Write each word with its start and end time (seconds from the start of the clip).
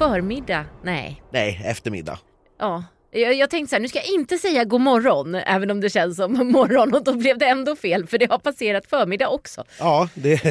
förmiddag. 0.00 0.66
Nej. 0.82 1.22
Nej, 1.30 1.60
eftermiddag. 1.64 2.18
Ja. 2.58 2.84
Jag, 3.12 3.34
jag 3.34 3.50
tänkte 3.50 3.70
så 3.70 3.74
här, 3.76 3.80
nu 3.80 3.88
ska 3.88 3.98
jag 3.98 4.06
inte 4.14 4.38
säga 4.38 4.64
god 4.64 4.80
morgon 4.80 5.34
även 5.34 5.70
om 5.70 5.80
det 5.80 5.90
känns 5.90 6.16
som 6.16 6.32
morgon 6.52 6.94
och 6.94 7.04
då 7.04 7.12
blev 7.14 7.38
det 7.38 7.46
ändå 7.46 7.76
fel 7.76 8.06
för 8.06 8.18
det 8.18 8.30
har 8.30 8.38
passerat 8.38 8.86
förmiddag 8.86 9.28
också. 9.28 9.64
Ja, 9.78 10.08
det, 10.14 10.42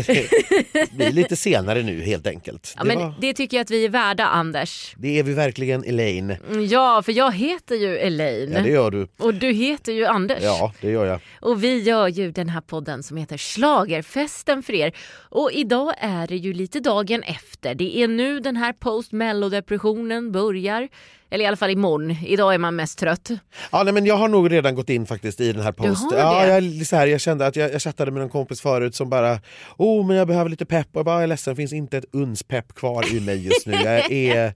det 0.74 0.92
blir 0.98 1.12
lite 1.12 1.36
senare 1.36 1.82
nu 1.84 2.02
helt 2.02 2.28
enkelt. 2.28 2.74
Ja, 2.78 2.82
det, 2.84 2.88
men 2.88 2.98
var, 3.00 3.14
det 3.22 3.34
tycker 3.34 3.58
jag 3.58 3.62
att 3.64 3.72
vi 3.72 3.86
är 3.86 3.90
värda 3.90 4.26
Anders. 4.26 4.94
det 4.98 5.20
är 5.20 5.24
vi 5.24 5.34
verkligen 5.34 5.84
Elaine. 5.84 6.32
Mm, 6.50 6.66
Ja, 6.66 7.02
för 7.06 7.12
jag 7.12 7.32
heter 7.32 7.76
ju 7.76 7.98
Elaine. 7.98 8.52
Ja, 8.54 8.62
det 8.62 8.70
gör 8.70 8.92
du. 8.92 9.08
Och 9.18 9.34
du 9.34 9.52
heter 9.52 9.94
ju 9.94 10.06
Anders. 10.06 10.40
Ja, 10.44 10.74
det 10.82 10.92
gör 10.92 11.06
jag. 11.06 11.20
Och 11.42 11.64
vi 11.64 11.82
gör 11.82 12.08
ju 12.08 12.32
den 12.32 12.50
här 12.50 12.62
podden 12.62 13.04
som 13.04 13.18
heter 13.18 13.38
Schlagerfesten 13.38 14.64
för 14.64 14.74
er. 14.74 14.92
Och 15.30 15.52
idag 15.54 15.94
är 15.98 16.28
det 16.28 16.36
ju 16.38 16.54
lite 16.54 16.80
dagen 16.80 17.24
efter. 17.24 17.76
Det 17.76 17.98
är 17.98 18.08
nu 18.08 18.40
den 18.40 18.56
här 18.58 18.74
post 18.74 19.12
mellodepressionen 19.12 20.32
börjar. 20.32 20.88
Eller 21.32 21.46
i 21.46 21.48
alla 21.48 21.58
fall 21.58 21.70
imorgon. 21.70 22.16
Idag 22.26 22.54
är 22.54 22.58
man 22.58 22.76
mest 22.76 23.00
trött. 23.00 23.30
Ja, 23.72 23.84
nej, 23.84 23.94
men 23.94 24.06
jag 24.06 24.16
har 24.16 24.28
nog 24.28 24.52
redan 24.52 24.76
gått 24.76 24.90
in 24.90 25.06
faktiskt 25.06 25.42
i 25.42 25.54
den 25.54 25.64
här 25.64 25.72
post. 25.72 26.12
har 26.12 26.20
Ja, 26.20 26.46
jag, 26.46 26.58
är 26.58 26.86
så 26.86 26.96
här, 26.96 27.08
jag 27.08 27.22
kände 27.22 27.48
att 27.48 27.56
jag, 27.56 27.74
jag 27.74 27.82
chattade 27.82 28.12
med 28.12 28.24
en 28.24 28.30
kompis 28.30 28.62
förut 28.62 28.96
som 28.96 29.10
bara 29.10 29.40
oh 29.78 30.08
men 30.08 30.16
jag 30.16 30.28
behöver 30.28 30.50
lite 30.50 30.66
pepp 30.66 30.88
och 30.92 31.00
jag 31.00 31.06
bara 31.06 31.16
jag 31.16 31.24
är 31.24 31.28
ledsen, 31.28 31.52
det 31.52 31.56
finns 31.56 31.74
inte 31.74 31.98
ett 31.98 32.06
uns 32.12 32.44
pepp 32.44 32.76
kvar 32.76 33.16
i 33.16 33.20
mig 33.20 33.46
just 33.46 33.66
nu. 33.66 33.74
Jag 33.74 34.12
är, 34.12 34.54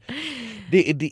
det, 0.72 0.94
det, 0.94 1.12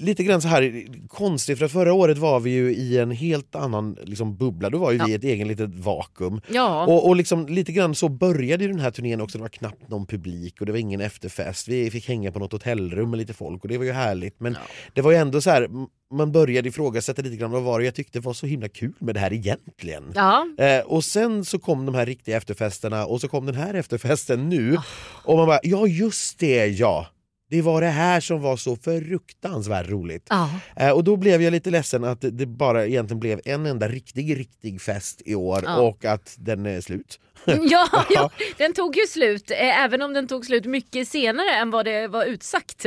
lite 0.00 0.22
grann 0.22 0.42
så 0.42 0.48
här 0.48 0.86
konstigt 1.08 1.58
för 1.58 1.68
förra 1.68 1.92
året 1.92 2.18
var 2.18 2.40
vi 2.40 2.50
ju 2.50 2.74
i 2.74 2.98
en 2.98 3.10
helt 3.10 3.54
annan 3.54 3.96
liksom, 4.02 4.36
bubbla. 4.36 4.70
Då 4.70 4.78
var 4.78 4.92
ju 4.92 5.04
vi 5.04 5.12
i 5.12 5.14
ett 5.14 5.24
egen 5.24 5.48
litet 5.48 5.74
vakuum. 5.74 6.40
Ja. 6.48 6.86
Och, 6.86 7.08
och 7.08 7.16
liksom, 7.16 7.46
lite 7.46 7.72
grann 7.72 7.94
så 7.94 8.08
började 8.08 8.64
ju 8.64 8.70
den 8.70 8.80
här 8.80 8.90
turnén 8.90 9.20
också. 9.20 9.38
Det 9.38 9.42
var 9.42 9.48
knappt 9.48 9.88
någon 9.88 10.06
publik 10.06 10.60
och 10.60 10.66
det 10.66 10.72
var 10.72 10.78
ingen 10.78 11.00
efterfest. 11.00 11.68
Vi 11.68 11.90
fick 11.90 12.08
hänga 12.08 12.32
på 12.32 12.38
något 12.38 12.52
hotellrum 12.52 13.10
med 13.10 13.18
lite 13.18 13.34
folk 13.34 13.62
och 13.62 13.68
det 13.68 13.78
var 13.78 13.84
ju 13.84 13.92
härligt. 13.92 14.40
Men 14.40 14.56
det 14.94 15.00
var 15.00 15.10
ju 15.10 15.16
ändå 15.16 15.40
så 15.40 15.50
här, 15.50 15.68
man 16.12 16.32
började 16.32 16.68
ifrågasätta 16.68 17.22
lite 17.22 17.36
grann 17.36 17.50
vad 17.50 17.62
var 17.62 17.78
det 17.78 17.84
jag 17.84 17.94
tyckte 17.94 18.20
var 18.20 18.32
så 18.32 18.46
himla 18.46 18.68
kul 18.68 18.94
med 18.98 19.14
det 19.14 19.20
här 19.20 19.32
egentligen. 19.32 20.12
Ja. 20.14 20.46
Eh, 20.58 20.80
och 20.80 21.04
sen 21.04 21.44
så 21.44 21.58
kom 21.58 21.86
de 21.86 21.94
här 21.94 22.06
riktiga 22.06 22.36
efterfesterna 22.36 23.06
och 23.06 23.20
så 23.20 23.28
kom 23.28 23.46
den 23.46 23.54
här 23.54 23.74
efterfesten 23.74 24.48
nu. 24.48 24.76
Ah. 24.76 24.82
Och 25.24 25.36
man 25.36 25.46
bara, 25.46 25.60
ja 25.62 25.86
just 25.86 26.38
det 26.38 26.66
ja. 26.66 27.06
Det 27.52 27.62
var 27.62 27.80
det 27.80 27.86
här 27.88 28.20
som 28.20 28.40
var 28.40 28.56
så 28.56 28.76
fruktansvärt 28.76 29.88
roligt. 29.88 30.26
Ja. 30.30 30.50
Eh, 30.76 30.90
och 30.90 31.04
då 31.04 31.16
blev 31.16 31.42
jag 31.42 31.50
lite 31.50 31.70
ledsen 31.70 32.04
att 32.04 32.20
det- 32.20 32.30
det 32.30 32.46
bara 32.46 32.86
egentligen 32.86 33.20
blev 33.20 33.40
en 33.44 33.66
enda 33.66 33.88
riktig, 33.88 34.38
riktig 34.38 34.80
fest 34.80 35.22
i 35.24 35.34
år 35.34 35.62
Ja. 35.66 35.80
och 35.80 36.04
att 36.04 36.34
den 36.38 36.66
är 36.66 36.80
slut. 36.80 37.20
Ja, 37.46 37.88
ja, 38.10 38.30
den 38.56 38.72
tog 38.72 38.96
ju 38.96 39.06
slut, 39.06 39.50
eh, 39.50 39.84
även 39.84 40.02
om 40.02 40.12
den 40.12 40.28
tog 40.28 40.46
slut 40.46 40.64
mycket 40.64 41.08
senare 41.08 41.50
än 41.50 41.70
vad 41.70 41.84
det 41.84 42.08
var 42.08 42.24
utsagt. 42.24 42.86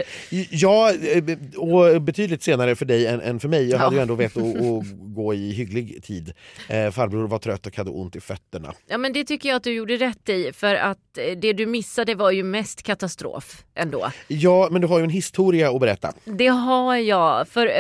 Ja, 0.50 0.92
eh, 0.92 1.23
och 1.58 2.02
betydligt 2.02 2.44
senare 2.44 2.76
för 2.76 2.86
dig 2.86 3.08
än, 3.08 3.22
än 3.22 3.39
för 3.39 3.48
mig. 3.48 3.70
Jag 3.70 3.80
Ja. 3.80 3.83
hade 3.83 3.95
ju 3.95 4.02
ändå 4.02 4.16
vett 4.16 4.38
att, 4.38 4.44
att 4.56 5.16
gå 5.16 5.33
i 5.33 5.52
hygglig 5.52 6.03
tid. 6.03 6.33
Eh, 6.70 6.92
farbror 6.92 7.28
var 7.28 7.39
trött 7.39 7.67
och 7.67 7.78
hade 7.78 7.89
ont 7.89 8.16
i 8.16 8.20
fötterna. 8.22 8.73
Ja 8.88 8.98
men 8.98 9.14
det 9.14 9.23
tycker 9.23 9.50
jag 9.50 9.56
att 9.56 9.64
du 9.64 9.73
gjorde 9.73 9.98
rätt 9.98 10.30
i 10.30 10.52
för 10.53 10.76
att 10.76 10.98
det 11.38 11.53
du 11.53 11.66
missade 11.66 12.16
var 12.16 12.31
ju 12.31 12.44
mest 12.44 12.83
katastrof 12.83 13.64
ändå. 13.76 14.11
Ja, 14.28 14.67
men 14.72 14.81
du 14.81 14.88
har 14.88 14.98
ju 14.98 15.03
en 15.03 15.09
historia 15.09 15.70
att 15.72 15.80
berätta. 15.80 16.14
Det 16.26 16.48
har 16.48 16.95
jag. 16.95 17.48
För, 17.48 17.72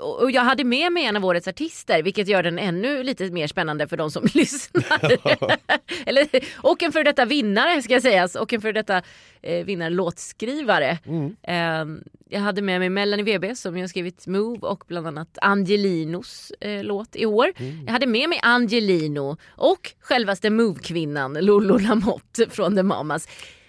och 0.00 0.30
jag 0.30 0.42
hade 0.42 0.64
med 0.64 0.92
mig 0.92 1.04
en 1.04 1.16
av 1.16 1.24
årets 1.24 1.48
artister 1.48 2.02
vilket 2.02 2.28
gör 2.28 2.42
den 2.42 2.58
ännu 2.58 3.02
lite 3.02 3.30
mer 3.30 3.46
spännande 3.46 3.88
för 3.88 3.96
de 3.96 4.10
som 4.10 4.28
lyssnar. 4.34 6.11
Eller, 6.12 6.28
och 6.56 6.82
en 6.82 6.92
för 6.92 7.04
detta 7.04 7.24
vinnare 7.24 7.82
ska 7.82 8.00
sägas 8.00 8.34
och 8.34 8.52
en 8.52 8.60
för 8.60 8.72
detta 8.72 9.02
eh, 9.42 9.64
vinnarlåtskrivare. 9.64 10.98
Eh, 11.42 11.84
jag 12.28 12.40
hade 12.40 12.62
med 12.62 12.80
mig 12.80 12.90
Melanie 12.90 13.38
VB 13.38 13.54
som 13.56 13.76
har 13.76 13.86
skrivit 13.86 14.26
Move 14.26 14.58
och 14.58 14.84
bland 14.88 15.06
annat 15.06 15.38
Angelinos 15.42 16.52
eh, 16.60 16.84
låt 16.84 17.16
i 17.16 17.26
år. 17.26 17.52
Jag 17.86 17.92
hade 17.92 18.06
med 18.06 18.28
mig 18.28 18.40
Angelino 18.42 19.36
och 19.48 19.92
självaste 20.00 20.50
Move-kvinnan 20.50 21.32
Lolo 21.40 21.78
Lamotte 21.78 22.50
från 22.50 22.76
The 22.76 22.82
Mamas. 22.82 23.28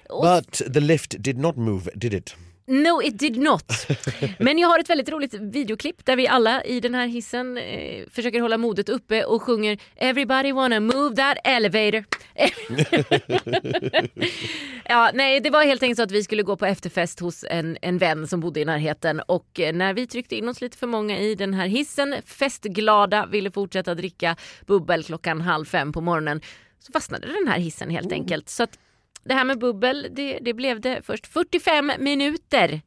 Och 0.10 0.24
But 0.24 0.74
the 0.74 0.80
lift 0.80 1.16
did 1.20 1.38
not 1.38 1.56
move, 1.56 1.92
did 1.96 2.14
it? 2.14 2.36
No 2.74 3.02
it 3.04 3.20
did 3.20 3.38
not. 3.38 3.88
Men 4.40 4.58
jag 4.58 4.68
har 4.68 4.80
ett 4.80 4.90
väldigt 4.90 5.10
roligt 5.10 5.34
videoklipp 5.34 6.06
där 6.06 6.16
vi 6.16 6.28
alla 6.28 6.64
i 6.64 6.80
den 6.80 6.96
här 6.96 7.08
hissen 7.08 7.58
eh, 7.58 8.06
försöker 8.10 8.42
hålla 8.42 8.58
modet 8.58 8.90
uppe 8.90 9.26
och 9.26 9.42
sjunger 9.42 9.78
Everybody 9.96 10.52
wanna 10.52 10.80
move 10.80 11.16
that 11.16 11.38
elevator. 11.44 12.06
ja, 14.86 15.12
nej, 15.14 15.40
det 15.40 15.50
var 15.50 15.64
helt 15.64 15.84
enkelt 15.84 15.98
så 15.98 16.04
att 16.04 16.12
vi 16.12 16.24
skulle 16.24 16.44
gå 16.44 16.56
på 16.56 16.66
efterfest 16.66 17.20
hos 17.20 17.46
en, 17.50 17.78
en 17.82 17.98
vän 17.98 18.28
som 18.28 18.40
bodde 18.40 18.60
i 18.60 18.66
närheten 18.66 19.20
och 19.20 19.60
eh, 19.60 19.74
när 19.74 19.94
vi 19.94 20.08
tryckte 20.08 20.36
in 20.36 20.50
oss 20.50 20.62
lite 20.62 20.78
för 20.78 20.88
många 20.88 21.20
i 21.20 21.36
den 21.36 21.54
här 21.54 21.68
hissen, 21.68 22.16
festglada, 22.26 23.26
ville 23.26 23.52
fortsätta 23.52 23.96
dricka 23.96 24.36
bubbel 24.66 25.04
klockan 25.04 25.42
halv 25.42 25.66
fem 25.66 25.92
på 25.92 26.02
morgonen 26.02 26.42
så 26.80 26.92
fastnade 26.92 27.28
den 27.28 27.48
här 27.48 27.60
hissen 27.60 27.90
helt 27.90 28.12
enkelt. 28.12 28.50
Så 28.50 28.64
att 28.64 28.78
det 29.26 29.34
här 29.34 29.46
med 29.46 29.60
bubbel, 29.60 30.08
det, 30.12 30.40
det 30.42 30.54
blev 30.54 30.82
det 30.82 31.02
först 31.04 31.28
45 31.28 31.92
minuter 32.00 32.82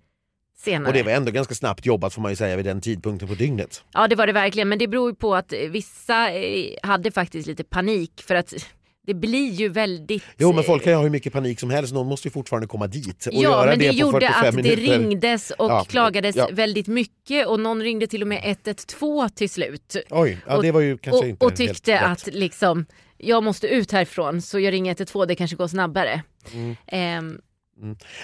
senare. 0.59 0.89
Och 0.89 0.95
det 0.95 1.03
var 1.03 1.13
ändå 1.13 1.31
ganska 1.33 1.55
snabbt 1.55 1.87
jobbat 1.87 2.15
får 2.15 2.23
man 2.23 2.33
ju 2.33 2.37
säga 2.37 2.57
vid 2.57 2.65
den 2.65 2.81
tidpunkten 2.81 3.29
på 3.29 3.35
dygnet. 3.35 3.85
Ja 3.93 4.09
det 4.09 4.17
var 4.17 4.27
det 4.27 4.33
verkligen 4.33 4.69
men 4.69 4.79
det 4.79 4.89
beror 4.89 5.11
ju 5.11 5.15
på 5.17 5.35
att 5.35 5.53
eh, 5.53 5.59
vissa 5.59 6.33
eh, 6.33 6.75
hade 6.83 7.11
faktiskt 7.11 7.47
lite 7.49 7.65
panik 7.65 8.23
för 8.27 8.35
att 8.35 8.55
det 9.07 9.15
blir 9.15 9.51
ju 9.51 9.69
väldigt... 9.69 10.23
Jo 10.37 10.53
men 10.53 10.65
folk 10.65 10.83
kan 10.85 10.93
ju 10.93 10.97
ha 10.97 11.03
hur 11.03 11.11
mycket 11.11 11.33
panik 11.33 11.61
som 11.61 11.71
helst, 11.71 11.95
någon 11.95 12.07
måste 12.07 12.29
ju 12.29 12.33
fortfarande 12.33 12.67
komma 12.69 12.87
dit. 12.87 13.27
Och 13.27 13.35
Ja 13.35 13.41
göra 13.43 13.67
men 13.71 13.79
det, 13.79 13.85
det, 13.85 13.91
på 13.91 13.97
gjorde 13.97 14.27
45 14.27 14.49
att 14.49 14.55
minuter. 14.55 14.77
det 14.77 14.83
ringdes 14.83 15.51
och 15.51 15.71
Ja, 15.71 15.85
klagades 15.85 16.37
ja. 16.37 16.49
väldigt 16.53 16.87
mycket 16.87 17.47
och 17.47 17.61
någon 17.61 17.83
ringde 17.83 18.07
till 18.07 18.23
och 18.23 18.29
med 18.29 18.41
112 18.45 19.29
till 19.29 19.51
slut. 19.51 19.97
Oj, 20.11 20.39
ja, 20.47 20.63
det 20.63 20.73
var 20.73 20.81
ju 20.81 20.99
kanske 20.99 21.19
och, 21.19 21.29
inte 21.29 21.45
och 21.45 21.51
helt 21.59 21.75
tyckte 21.75 21.95
rätt. 21.95 22.03
att 22.03 22.27
liksom, 22.33 22.87
jag 23.19 23.45
måste 23.45 23.67
ut 23.67 23.93
härifrån 23.93 24.43
så 24.43 24.59
jag 24.61 24.73
ringer 24.73 24.91
112, 24.91 25.27
det 25.29 25.35
kanske 25.35 25.57
går 25.57 25.69
snabbare. 25.69 26.23
Ehm, 26.87 27.41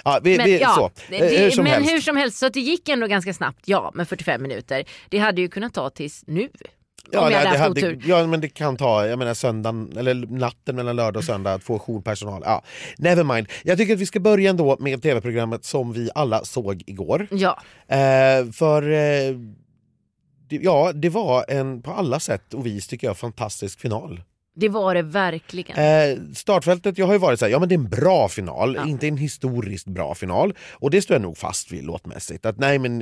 Ja, 0.03 0.19
vi, 0.23 0.37
men, 0.37 0.45
vi, 0.45 0.59
ja, 0.59 0.73
så. 0.75 0.91
det, 1.09 1.17
Eh, 1.17 1.41
hur 1.55 1.63
men 1.63 1.71
helst. 1.73 1.91
hur 1.91 2.01
som 2.01 2.17
helst, 2.17 2.37
så 2.37 2.49
det 2.49 2.59
gick 2.59 2.89
ändå 2.89 3.07
ganska 3.07 3.33
snabbt, 3.33 3.59
ja, 3.65 3.91
med 3.93 4.07
45 4.09 4.41
minuter. 4.41 4.83
Det 5.09 5.17
hade 5.17 5.41
ju 5.41 5.47
kunnat 5.47 5.73
ta 5.73 5.89
tills 5.89 6.23
nu. 6.27 6.49
Ja, 7.11 7.29
det, 7.29 7.35
hade 7.35 7.51
det 7.51 7.57
hade, 7.57 7.99
ja 8.05 8.27
men 8.27 8.41
det 8.41 8.49
kan 8.49 8.77
ta, 8.77 9.07
jag 9.07 9.19
menar 9.19 9.33
söndagen, 9.33 9.93
eller 9.97 10.13
natten 10.13 10.75
mellan 10.75 10.95
lördag 10.95 11.17
och 11.19 11.23
söndag 11.23 11.53
att 11.53 11.63
få 11.63 11.79
jourpersonal. 11.79 12.41
Ja, 12.45 12.63
never 12.97 13.23
mind. 13.23 13.47
Jag 13.63 13.77
tycker 13.77 13.93
att 13.93 13.99
vi 13.99 14.05
ska 14.05 14.19
börja 14.19 14.49
ändå 14.49 14.77
med 14.79 15.01
tv-programmet 15.01 15.65
som 15.65 15.93
vi 15.93 16.09
alla 16.15 16.45
såg 16.45 16.83
igår. 16.85 17.27
Ja, 17.31 17.59
Eh, 17.87 18.51
för 18.51 18.91
eh, 18.91 19.35
ja, 20.49 20.91
det 20.93 21.09
var 21.09 21.45
en 21.47 21.81
på 21.81 21.91
alla 21.91 22.19
sätt 22.19 22.53
och 22.53 22.65
vis 22.65 22.87
tycker 22.87 23.07
jag 23.07 23.17
fantastisk 23.17 23.79
final. 23.79 24.21
Det 24.55 24.69
var 24.69 24.95
det 24.95 25.01
verkligen. 25.01 25.77
Eh, 25.77 26.17
startfältet, 26.33 26.97
jag 26.97 27.05
har 27.05 27.13
ju 27.13 27.19
varit 27.19 27.39
så 27.39 27.45
här, 27.45 27.51
ja 27.51 27.59
men 27.59 27.69
det 27.69 27.75
är 27.75 27.79
en 27.79 27.89
bra 27.89 28.27
final, 28.29 28.75
Ja. 28.75 28.87
inte 28.87 29.07
en 29.07 29.17
historiskt 29.17 29.87
bra 29.87 30.15
final. 30.15 30.53
Och 30.71 30.91
det 30.91 31.01
står 31.01 31.15
jag 31.15 31.21
nog 31.21 31.37
fast 31.37 31.71
vid 31.71 31.83
låtmässigt. 31.83 32.45
Att 32.45 32.57
nej 32.59 32.79
men 32.79 32.99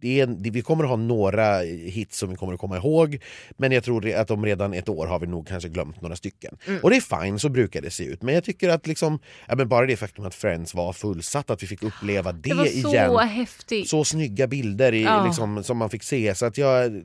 det, 0.00 0.20
är, 0.20 0.26
det, 0.26 0.50
vi 0.50 0.62
kommer 0.62 0.84
ha 0.84 0.96
några 0.96 1.58
hits 1.86 2.18
som 2.18 2.30
vi 2.30 2.36
kommer 2.36 2.52
att 2.54 2.60
komma 2.60 2.76
ihåg. 2.76 3.18
Men 3.56 3.72
jag 3.72 3.84
tror 3.84 4.12
att 4.14 4.30
om 4.30 4.44
redan 4.46 4.74
ett 4.74 4.88
år 4.88 5.06
har 5.06 5.18
vi 5.18 5.26
nog 5.26 5.48
kanske 5.48 5.68
glömt 5.68 6.00
några 6.00 6.16
stycken. 6.16 6.56
Och 6.82 6.90
det 6.90 6.96
är 6.96 7.22
fine, 7.24 7.38
så 7.38 7.48
brukar 7.48 7.82
det 7.82 7.90
se 7.90 8.04
ut. 8.04 8.22
Men 8.22 8.34
jag 8.34 8.44
tycker 8.44 8.68
att 8.68 8.86
liksom, 8.86 9.18
ja, 9.48 9.56
men 9.56 9.68
bara 9.68 9.86
det 9.86 9.96
faktum 9.96 10.24
att 10.26 10.34
Friends 10.34 10.74
var 10.74 10.92
fullsatt, 10.92 11.50
att 11.50 11.62
vi 11.62 11.66
fick 11.66 11.82
uppleva 11.82 12.32
det, 12.32 12.48
det 12.48 12.54
var 12.54 12.64
så 12.66 12.88
igen. 12.88 13.18
häftigt. 13.28 13.88
Så 13.88 14.04
snygga 14.04 14.46
bilder 14.46 14.92
i, 14.94 15.02
Ja. 15.02 15.26
liksom, 15.26 15.64
som 15.64 15.76
man 15.78 15.90
fick 15.90 16.02
se. 16.02 16.34
Så 16.34 16.46
att 16.46 16.58
jag, 16.58 17.02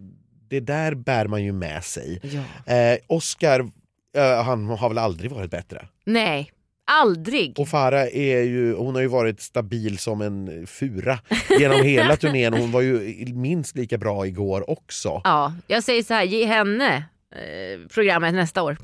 det 0.50 0.60
där 0.60 0.96
bär 0.96 1.28
man 1.28 1.44
ju 1.44 1.52
med 1.52 1.84
sig. 1.84 2.20
Ja. 2.24 2.74
Eh, 2.74 2.98
Oscar, 3.08 3.70
eh, 4.18 4.44
han 4.44 4.66
har 4.66 4.90
väl 4.90 4.98
aldrig 4.98 5.32
varit 5.32 5.52
bättre. 5.52 5.88
Nej, 6.06 6.52
aldrig. 6.92 7.60
Och 7.60 7.68
Farah 7.68 8.08
är 8.14 8.44
ju, 8.44 8.76
hon 8.76 8.96
har 8.96 9.02
ju 9.02 9.08
varit 9.08 9.42
stabil 9.42 9.98
som 9.98 10.22
en 10.22 10.68
fura 10.68 11.20
genom 11.60 11.84
hela 11.84 12.16
turnén. 12.18 12.54
Hon 12.54 12.72
var 12.72 12.82
ju 12.82 13.26
minst 13.34 13.76
lika 13.76 13.98
bra 13.98 14.28
igår 14.28 14.70
också. 14.70 15.22
Ja, 15.24 15.54
jag 15.68 15.84
säger 15.84 16.04
så 16.04 16.14
här, 16.14 16.24
ge 16.24 16.46
henne 16.46 16.96
eh, 17.36 17.88
programmet 17.94 18.34
nästa 18.34 18.64
år. 18.64 18.78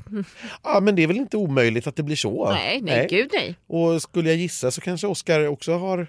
Ja, 0.62 0.80
men 0.80 0.96
det 0.96 1.02
är 1.02 1.06
väl 1.06 1.16
inte 1.16 1.36
omöjligt 1.36 1.86
att 1.86 1.96
det 1.96 2.02
blir 2.02 2.16
så? 2.16 2.50
Nej, 2.52 2.80
nej, 2.82 3.06
gud 3.10 3.30
nej. 3.32 3.56
Och 3.66 4.02
skulle 4.02 4.28
jag 4.28 4.38
gissa 4.38 4.70
så 4.70 4.80
kanske 4.80 5.06
Oscar 5.06 5.46
också 5.48 5.72
har, 5.78 6.06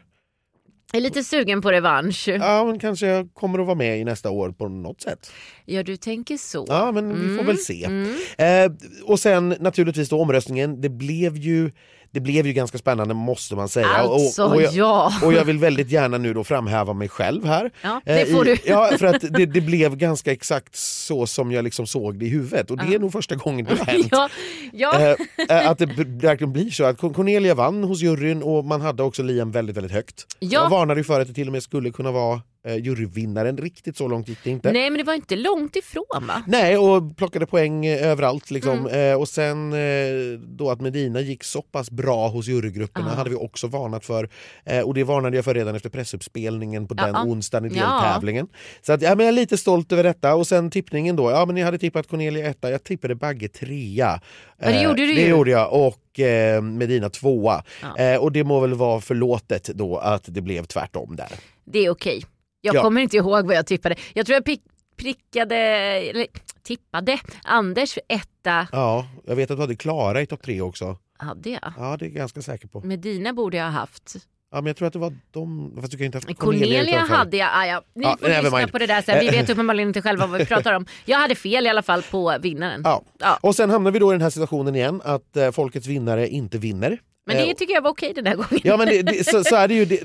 Jag 0.96 1.00
är 1.00 1.04
lite 1.04 1.24
sugen 1.24 1.62
på 1.62 1.72
revansch. 1.72 2.28
ja 2.28 2.66
men 2.66 2.80
kanske 2.80 3.28
kommer 3.34 3.60
att 3.60 3.66
vara 3.66 3.76
med 3.76 4.00
i 4.00 4.04
nästa 4.04 4.30
år 4.30 4.52
på 4.52 4.68
något 4.68 5.02
sätt. 5.02 5.32
Ja, 5.66 5.84
du 5.84 5.98
tänker 5.98 6.38
så. 6.38 6.66
Ja, 6.68 6.92
men 6.92 7.30
vi 7.30 7.38
får 7.38 7.44
väl 7.44 7.58
se. 7.58 7.86
Mm. 7.86 8.16
Eh, 8.38 8.78
och 9.04 9.20
sen 9.20 9.56
naturligtvis 9.60 10.10
då 10.10 10.22
omröstningen. 10.22 10.82
Det 10.82 10.90
blev 10.90 11.38
ju 11.38 11.72
det 12.16 12.22
blev 12.22 12.48
ju 12.48 12.54
ganska 12.54 12.78
spännande 12.78 13.14
måste 13.14 13.56
man 13.56 13.70
säga. 13.70 13.88
Alltså, 13.88 14.44
och, 14.44 14.56
och, 14.56 14.62
jag, 14.62 14.74
ja. 14.74 15.14
och 15.24 15.34
jag 15.34 15.46
vill 15.46 15.58
väldigt 15.58 15.92
gärna 15.92 16.18
nu 16.18 16.34
då 16.34 16.44
framhäva 16.44 16.94
mig 16.94 17.10
själv 17.10 17.46
här. 17.46 17.72
Ja, 17.82 18.02
Eh, 18.06 18.16
det 18.16 18.26
får 18.26 18.46
du. 18.46 18.58
Ja, 18.66 18.92
för 19.00 19.06
att 19.06 19.22
det, 19.22 19.46
det 19.46 19.62
blev 19.62 19.96
ganska 19.96 20.32
exakt 20.32 20.76
så 20.76 21.28
som 21.28 21.52
jag 21.52 21.64
liksom 21.64 21.88
såg 21.88 22.20
det 22.20 22.26
i 22.26 22.30
huvudet 22.30 22.72
och 22.72 22.78
det 22.78 22.96
är 22.96 23.00
nog 23.00 23.12
första 23.12 23.36
gången 23.36 23.66
det 23.66 23.76
har 23.78 23.86
hänt. 23.92 24.08
ja, 24.12 24.30
ja. 24.74 25.00
Eh, 25.00 25.16
eh, 25.58 25.70
att 25.70 25.78
det 25.78 25.86
verkligen 26.08 26.54
blir 26.54 26.70
så 26.70 26.84
att 26.84 26.98
Cornelia 26.98 27.56
vann 27.56 27.84
hos 27.84 28.02
juryn 28.02 28.44
och 28.44 28.66
man 28.66 28.82
hade 28.82 29.04
också 29.04 29.24
Liam 29.24 29.52
väldigt, 29.52 29.78
väldigt 29.78 29.92
högt. 29.94 30.26
Ja. 30.40 30.62
Jag 30.64 30.70
varnade 30.70 31.00
ju 31.00 31.04
för 31.04 31.22
att 31.22 31.28
det 31.28 31.34
till 31.34 31.48
och 31.48 31.54
med 31.54 31.64
skulle 31.64 31.92
kunna 31.92 32.12
vara 32.12 32.42
eh, 32.66 32.76
juryvinnaren, 32.76 33.58
riktigt 33.58 33.98
så 33.98 34.08
långt 34.08 34.28
gick 34.28 34.40
det 34.44 34.50
inte. 34.50 34.72
Nej 34.72 34.90
men 34.90 34.98
det 34.98 35.04
var 35.04 35.14
inte 35.14 35.36
långt 35.36 35.76
ifrån 35.76 36.28
va? 36.28 36.44
Nej, 36.48 36.78
och 36.78 37.18
plockade 37.18 37.46
poäng 37.46 37.86
eh, 37.86 38.08
överallt. 38.08 38.52
Liksom. 38.52 38.80
Mm. 38.88 39.12
Eh, 39.12 39.20
och 39.20 39.28
sen 39.28 39.74
eh, 39.74 40.40
då 40.40 40.70
att 40.72 40.82
Medina 40.82 41.20
gick 41.22 41.44
så 41.44 41.62
pass 41.62 41.92
bra 41.92 42.28
hos 42.28 42.48
jurygrupperna 42.48 43.08
Ja. 43.10 43.16
hade 43.16 43.30
vi 43.30 43.36
också 43.36 43.68
varnat 43.68 44.06
för. 44.06 44.30
Eh, 44.66 44.80
och 44.82 44.94
det 44.94 45.04
varnade 45.04 45.36
jag 45.36 45.46
för 45.46 45.54
redan 45.54 45.76
efter 45.76 45.90
pressuppspelningen 45.90 46.88
på 46.88 46.94
den 46.94 47.10
Ja. 47.14 47.24
onsdagen 47.24 47.72
i 47.72 47.78
Ja. 47.78 48.02
deltävlingen. 48.04 48.48
Så 48.82 48.94
att, 48.94 49.02
ja, 49.02 49.16
men 49.16 49.26
jag 49.26 49.34
är 49.34 49.36
lite 49.36 49.58
stolt 49.58 49.92
över 49.92 50.04
detta. 50.04 50.36
Och 50.36 50.48
sen 50.48 50.70
tippningen 50.72 51.16
då. 51.16 51.32
Ja, 51.32 51.46
men 51.46 51.58
jag 51.58 51.66
hade 51.66 51.78
tippat 51.78 52.08
Cornelia 52.08 52.48
etta, 52.50 52.72
jag 52.72 52.84
tippade 52.84 53.16
Bagge 53.16 53.48
trea. 53.48 54.22
Ja, 54.60 54.68
det 54.70 54.82
gjorde 54.82 54.96
du 55.02 55.08
det 55.16 55.22
ju. 55.22 55.28
gjorde 55.28 55.52
jag. 55.52 55.74
Och 55.88 56.20
eh, 56.20 56.62
Medina 56.62 57.10
tvåa. 57.10 57.64
Ja. 57.82 58.04
Eh, 58.04 58.18
och 58.22 58.32
det 58.32 58.44
må 58.44 58.60
väl 58.60 58.74
vara 58.74 59.02
förlåtet 59.02 59.66
då 59.74 59.98
att 59.98 60.24
det 60.28 60.42
blev 60.42 60.66
tvärtom 60.66 61.16
där. 61.16 61.28
Det 61.66 61.86
är 61.86 61.90
okej. 61.90 62.24
Jag 62.66 62.76
Ja. 62.76 62.82
kommer 62.82 63.02
inte 63.02 63.18
ihåg 63.18 63.46
vad 63.46 63.56
jag 63.56 63.66
tippade. 63.66 63.96
Jag 64.14 64.26
tror 64.26 64.34
jag 64.34 64.46
pick, 64.46 64.62
prickade, 64.98 65.56
eller 65.56 66.28
tippade, 66.64 67.20
Anders 67.44 67.98
etta. 68.08 68.68
Ja, 68.72 69.08
jag 69.26 69.36
vet 69.36 69.52
att 69.52 69.58
du 69.58 69.62
hade 69.62 69.76
Klara 69.76 70.22
i 70.22 70.26
topp 70.26 70.42
tre 70.42 70.62
också. 70.62 70.98
Hade 71.18 71.50
jag? 71.50 71.74
Ja, 71.78 71.98
det 72.00 72.06
är 72.06 72.08
jag 72.10 72.16
ganska 72.16 72.42
säker 72.42 72.68
på. 72.68 72.82
Medina 72.82 73.34
borde 73.34 73.58
jag 73.58 73.64
ha 73.66 73.72
haft. 73.72 74.16
Ja, 74.52 74.58
men 74.62 74.66
jag 74.68 74.76
tror 74.78 74.88
att 74.88 74.94
det 74.94 75.00
var 75.00 75.14
de... 75.32 75.74
Fast 75.82 75.92
du 75.92 75.98
kan 75.98 76.06
inte 76.06 76.18
ha 76.18 76.34
Cornelia 76.34 76.82
utanför. 76.84 77.16
hade 77.16 77.38
jag. 77.38 77.50
Ah, 77.54 77.66
ja. 77.66 77.82
Ni 77.96 78.04
Ja, 78.06 78.18
får 78.20 78.28
lyssna 78.44 78.58
mind. 78.58 78.72
på 78.72 78.78
det 78.78 78.88
där 78.88 79.02
sen. 79.02 79.20
Vi 79.20 79.30
vet 79.30 79.50
uppenbarligen 79.50 79.90
inte 79.90 80.02
själva 80.02 80.28
vad 80.28 80.40
vi 80.40 80.46
pratar 80.46 80.74
om. 80.74 80.86
Jag 81.06 81.18
hade 81.18 81.36
fel 81.36 81.66
i 81.66 81.70
alla 81.70 81.82
fall 81.84 82.02
på 82.12 82.38
vinnaren. 82.42 82.82
Ja. 82.84 83.04
Ja. 83.20 83.38
Och 83.42 83.56
sen 83.56 83.70
hamnar 83.70 83.92
vi 83.92 84.00
då 84.00 84.12
i 84.12 84.14
den 84.14 84.22
här 84.22 84.30
situationen 84.30 84.76
igen 84.76 85.02
att 85.06 85.38
eh, 85.38 85.52
folkets 85.52 85.88
vinnare 85.88 86.28
inte 86.28 86.58
vinner. 86.58 87.00
Men 87.26 87.38
det 87.38 87.50
Eh, 87.50 87.56
tycker 87.56 87.74
jag 87.74 87.82
var 87.82 87.92
okej 87.92 88.14
den 88.14 88.26
här 88.26 88.36
gången. 88.36 88.60
Ja 88.64 88.78
men 88.78 88.88
det, 88.88 89.02
det, 89.02 89.28
så, 89.28 89.44
så 89.44 89.56
är 89.56 89.68
det 89.68 89.74
ju. 89.74 89.86
Det, 89.86 90.04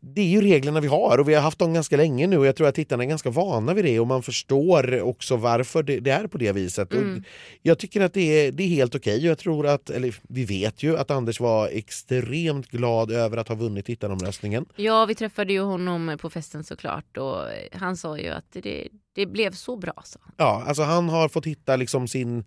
det 0.00 0.20
är 0.20 0.26
ju 0.26 0.40
reglerna 0.40 0.80
vi 0.80 0.88
har 0.88 1.18
och 1.18 1.28
vi 1.28 1.34
har 1.34 1.42
haft 1.42 1.58
dem 1.58 1.74
ganska 1.74 1.96
länge 1.96 2.26
nu 2.26 2.38
och 2.38 2.46
jag 2.46 2.56
tror 2.56 2.68
att 2.68 2.74
tittarna 2.74 3.04
är 3.04 3.08
ganska 3.08 3.30
vana 3.30 3.74
vid 3.74 3.84
det 3.84 4.00
och 4.00 4.06
man 4.06 4.22
förstår 4.22 5.02
också 5.02 5.36
varför 5.36 5.82
det, 5.82 6.10
är 6.10 6.26
på 6.26 6.38
det 6.38 6.52
viset. 6.52 6.92
Mm. 6.92 7.24
Jag 7.62 7.78
tycker 7.78 8.00
att 8.00 8.12
det 8.12 8.46
är, 8.46 8.52
det 8.52 8.62
är 8.62 8.68
helt 8.68 8.94
okej 8.94 9.16
och 9.16 9.24
jag 9.24 9.38
tror 9.38 9.66
att, 9.66 9.90
eller 9.90 10.14
vi 10.28 10.44
vet 10.44 10.82
ju 10.82 10.98
att 10.98 11.10
Anders 11.10 11.40
var 11.40 11.68
extremt 11.68 12.70
glad 12.70 13.10
över 13.10 13.36
att 13.36 13.48
ha 13.48 13.54
vunnit 13.54 13.86
tittaromröstningen. 13.86 14.66
Ja, 14.76 15.06
vi 15.06 15.14
träffade 15.14 15.52
ju 15.52 15.60
honom 15.60 16.18
på 16.20 16.30
festen 16.30 16.64
såklart 16.64 17.16
och 17.16 17.42
han 17.72 17.96
sa 17.96 18.18
ju 18.18 18.28
att 18.28 18.52
det, 18.52 18.88
det 19.14 19.26
blev 19.26 19.52
så 19.52 19.76
bra. 19.76 20.02
Så. 20.04 20.18
Ja, 20.36 20.64
alltså 20.66 20.82
han 20.82 21.08
har 21.08 21.28
fått 21.28 21.46
hitta 21.46 21.76
liksom 21.76 22.08
sin 22.08 22.44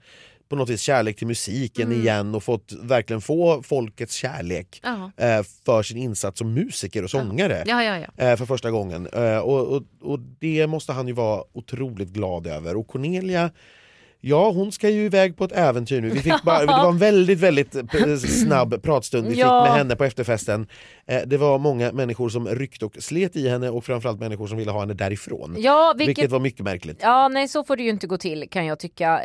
på 0.49 0.55
något 0.55 0.69
vis 0.69 0.81
kärlek 0.81 1.17
till 1.17 1.27
musiken 1.27 1.87
Mm. 1.87 1.99
igen 2.01 2.35
och 2.35 2.43
fått 2.43 2.73
verkligen 2.81 3.21
få 3.21 3.63
folkets 3.63 4.13
kärlek 4.15 4.81
eh, 5.17 5.43
för 5.65 5.83
sin 5.83 5.97
insats 5.97 6.37
som 6.39 6.53
musiker 6.53 7.03
och 7.03 7.09
sångare. 7.09 7.63
Ja, 7.65 7.83
ja, 7.83 7.97
ja. 7.97 8.23
eh, 8.25 8.35
för 8.37 8.45
första 8.45 8.71
gången. 8.71 9.07
Eh, 9.13 9.37
och, 9.37 9.67
och, 9.67 9.83
och 10.01 10.19
det 10.19 10.67
måste 10.67 10.93
han 10.93 11.07
ju 11.07 11.13
vara 11.13 11.43
otroligt 11.53 12.09
glad 12.09 12.47
över. 12.47 12.75
Och 12.77 12.87
Cornelia, 12.87 13.49
ja 14.21 14.51
hon 14.51 14.71
ska 14.71 14.89
ju 14.89 15.05
iväg 15.05 15.37
på 15.37 15.43
ett 15.43 15.51
äventyr 15.51 16.01
nu. 16.01 16.09
Vi 16.09 16.19
fick 16.19 16.43
bara, 16.43 16.59
det 16.59 16.65
var 16.65 16.89
en 16.89 16.97
väldigt, 16.97 17.39
väldigt 17.39 17.75
eh, 17.75 18.15
snabb 18.17 18.81
pratstund 18.83 19.27
vi 19.27 19.35
fick 19.35 19.45
med 19.45 19.71
henne 19.73 19.95
på 19.95 20.03
efterfesten. 20.03 20.67
Eh, 21.07 21.21
det 21.25 21.37
var 21.37 21.57
många 21.59 21.91
människor 21.91 22.29
som 22.29 22.47
ryckte 22.47 22.85
och 22.85 22.95
slet 22.99 23.35
i 23.35 23.49
henne 23.49 23.69
och 23.69 23.85
framförallt 23.85 24.19
människor 24.19 24.47
som 24.47 24.57
ville 24.57 24.71
ha 24.71 24.79
henne 24.79 24.93
därifrån. 24.93 25.55
Ja, 25.57 25.93
vilket... 25.97 26.09
vilket... 26.17 26.31
var 26.31 26.39
mycket 26.39 26.61
märkligt. 26.65 26.99
ja, 27.01 27.27
nej 27.27 27.47
så 27.47 27.63
får 27.63 27.75
det 27.77 27.83
ju 27.83 27.89
inte 27.89 28.07
gå 28.07 28.17
till 28.17 28.47
kan 28.51 28.65
jag 28.65 28.79
tycka. 28.79 29.21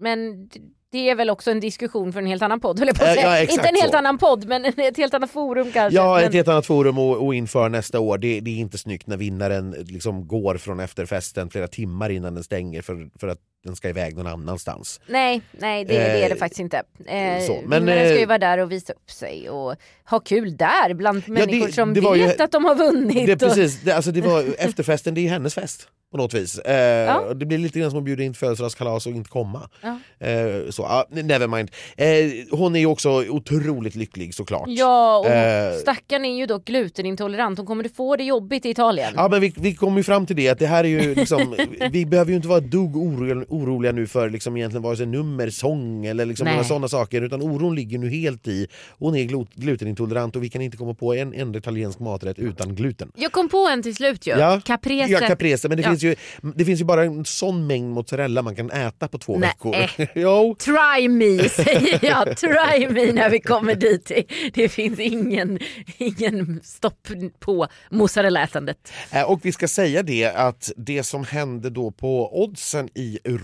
Men 0.00 0.48
det 0.92 1.10
är 1.10 1.14
väl 1.14 1.30
också 1.30 1.50
en 1.50 1.60
diskussion 1.60 2.12
för 2.12 2.20
en 2.20 2.26
helt 2.26 2.42
annan 2.42 2.60
podd, 2.60 2.80
jag 2.80 2.96
på 2.96 3.04
att 3.04 3.08
Eh, 3.08 3.14
säga. 3.14 3.42
ja, 3.44 3.52
inte 3.52 3.68
en 3.68 3.74
helt 3.74 3.90
så. 3.90 3.96
annan 3.96 4.18
podd, 4.18 4.46
men 4.46 4.64
ett 4.76 4.96
helt 4.96 5.14
annat 5.14 5.30
forum 5.30 5.72
kanske. 5.72 5.96
Ja, 5.96 6.14
men... 6.14 6.24
ett 6.24 6.34
helt 6.34 6.48
annat 6.48 6.66
forum 6.66 6.98
och, 6.98 7.26
och 7.26 7.34
inför 7.34 7.68
nästa 7.68 8.00
år. 8.00 8.18
Det, 8.18 8.40
det 8.40 8.50
är 8.50 8.56
inte 8.56 8.78
snyggt 8.78 9.06
när 9.06 9.16
vinnaren 9.16 9.70
liksom 9.70 10.28
går 10.28 10.56
från 10.56 10.80
efterfesten 10.80 11.50
flera 11.50 11.68
timmar 11.68 12.10
innan 12.10 12.34
den 12.34 12.44
stänger 12.44 12.82
för, 12.82 13.10
för 13.18 13.28
att 13.28 13.38
den 13.64 13.76
ska 13.76 13.88
iväg 13.88 14.16
någon 14.16 14.26
annanstans. 14.26 15.00
Nej, 15.06 15.42
nej 15.52 15.84
det, 15.84 15.92
det 15.94 15.98
är 16.24 16.28
det 16.28 16.34
Eh, 16.34 16.38
faktiskt 16.38 16.60
inte. 16.60 16.76
Eh, 17.06 17.46
så, 17.46 17.58
men, 17.66 17.84
men, 17.84 17.98
ska 17.98 18.16
ju 18.16 18.22
eh, 18.22 18.28
vara 18.28 18.38
där 18.38 18.58
och 18.58 18.72
visa 18.72 18.92
upp 18.92 19.10
sig 19.10 19.50
och 19.50 19.74
ha 20.10 20.20
kul 20.20 20.56
där 20.56 20.94
bland 20.94 21.22
det- 21.26 21.32
människor 21.32 21.68
som 21.68 21.94
det 21.94 22.00
var 22.00 22.14
ju- 22.16 22.22
vet 22.26 22.40
att 22.40 22.52
de 22.52 22.64
har 22.64 22.74
vunnit. 22.74 23.26
Det, 23.26 23.32
och- 23.32 23.38
precis, 23.38 23.80
det, 23.80 23.92
alltså 23.92 24.10
det 24.12 24.20
var, 24.20 24.44
efterfesten 24.58 25.14
det 25.14 25.20
är 25.26 25.28
hennes 25.30 25.54
fest 25.54 25.88
på 26.10 26.16
något 26.18 26.34
vis. 26.34 26.58
Eh, 26.58 26.74
Ja. 27.04 27.34
Det 27.34 27.46
blir 27.46 27.58
lite 27.58 27.78
grann 27.78 27.90
som 27.90 27.98
att 27.98 28.04
bjuda 28.04 28.22
in 28.22 28.32
till 28.32 28.38
födelsedagskalas 28.38 29.06
och 29.06 29.12
inte 29.12 29.30
komma. 29.30 29.68
Ja. 29.82 29.98
Eh, 30.26 30.70
så, 30.70 30.82
ah, 30.84 31.06
never 31.10 31.46
mind. 31.46 31.70
Eh, 31.96 32.56
hon 32.58 32.76
är 32.76 32.80
ju 32.80 32.86
också 32.86 33.10
otroligt 33.10 33.94
lycklig 33.94 34.34
såklart. 34.34 34.64
Ja, 34.66 35.18
och 35.18 35.26
Eh. 35.26 35.76
stackaren 35.76 36.24
är 36.24 36.36
ju 36.36 36.46
dock 36.46 36.64
glutenintolerant. 36.64 37.58
Hon 37.58 37.66
kommer 37.66 37.84
att 37.84 37.96
få 37.96 38.16
det 38.16 38.24
jobbigt 38.24 38.66
i 38.66 38.70
Italien. 38.70 39.12
Ja 39.16 39.28
men 39.28 39.40
vi, 39.40 39.54
vi 39.56 39.74
kommer 39.74 39.96
ju 39.96 40.02
fram 40.02 40.26
till 40.26 40.36
det 40.36 40.48
att 40.48 40.58
det 40.58 40.66
här 40.66 40.84
är 40.84 40.88
ju 40.88 41.14
liksom, 41.14 41.56
vi 41.92 42.06
behöver 42.06 42.30
ju 42.30 42.36
inte 42.36 42.48
vara 42.48 42.60
dugg 42.60 42.96
oro, 42.96 43.44
oroliga 43.54 43.92
nu 43.92 44.06
för 44.06 44.30
liksom 44.30 44.56
egentligen 44.56 44.82
vare 44.82 44.96
sig 44.96 45.06
nummer, 45.06 45.50
sång 45.50 46.06
eller 46.06 46.24
liksom 46.26 46.46
några 46.48 46.64
sådana 46.64 46.88
saker 46.88 47.22
utan 47.22 47.42
oron 47.42 47.74
ligger 47.74 47.98
nu 47.98 48.10
helt 48.10 48.48
i 48.48 48.66
hon 48.98 49.16
är 49.16 49.24
glut, 49.24 49.54
glutenintolerant 49.54 50.36
och 50.36 50.42
vi 50.42 50.48
kan 50.48 50.62
inte 50.62 50.76
komma 50.76 50.94
på 50.94 51.14
en 51.14 51.34
enda 51.34 51.58
italiensk 51.58 51.98
maträtt 51.98 52.38
utan 52.38 52.74
gluten. 52.74 53.12
Jag 53.16 53.32
kom 53.32 53.48
på 53.48 53.68
en 53.72 53.82
till 53.82 53.94
slut 53.94 54.26
ju. 54.26 54.30
Ja. 54.32 54.60
Caprese. 54.64 55.10
Ja, 55.12 55.18
caprese, 55.28 55.68
men 55.68 55.76
det, 55.76 55.82
Ja. 55.82 55.88
finns 55.90 56.02
ju, 56.02 56.14
det 56.56 56.64
finns 56.64 56.80
ju 56.80 56.84
bara 56.84 57.04
en 57.04 57.24
sån 57.24 57.66
mängd 57.66 57.90
mozzarella 57.90 58.42
man 58.42 58.56
kan 58.56 58.70
äta 58.70 59.08
på 59.08 59.18
två 59.18 59.38
Nej. 59.38 59.48
veckor. 59.50 60.08
jo. 60.14 60.56
Try 60.58 61.08
me 61.08 61.48
säger 61.48 61.98
jag, 62.04 62.36
try 62.36 62.88
me 62.88 63.12
när 63.12 63.30
vi 63.30 63.40
kommer 63.40 63.74
dit. 63.74 64.10
Det 64.54 64.68
finns 64.68 64.98
ingen, 65.00 65.58
ingen 65.98 66.60
stopp 66.64 67.08
på 67.40 67.66
mozzarellaätandet. 67.90 68.92
Eh, 69.10 69.22
Och 69.30 69.40
vi 69.42 69.52
ska 69.52 69.68
säga 69.68 70.02
det 70.02 70.24
att 70.24 70.72
det 70.76 71.02
som 71.02 71.24
hände 71.24 71.70
då 71.70 71.90
på 71.90 72.42
oddsen 72.44 72.88
i 72.94 73.18
Europa 73.24 73.43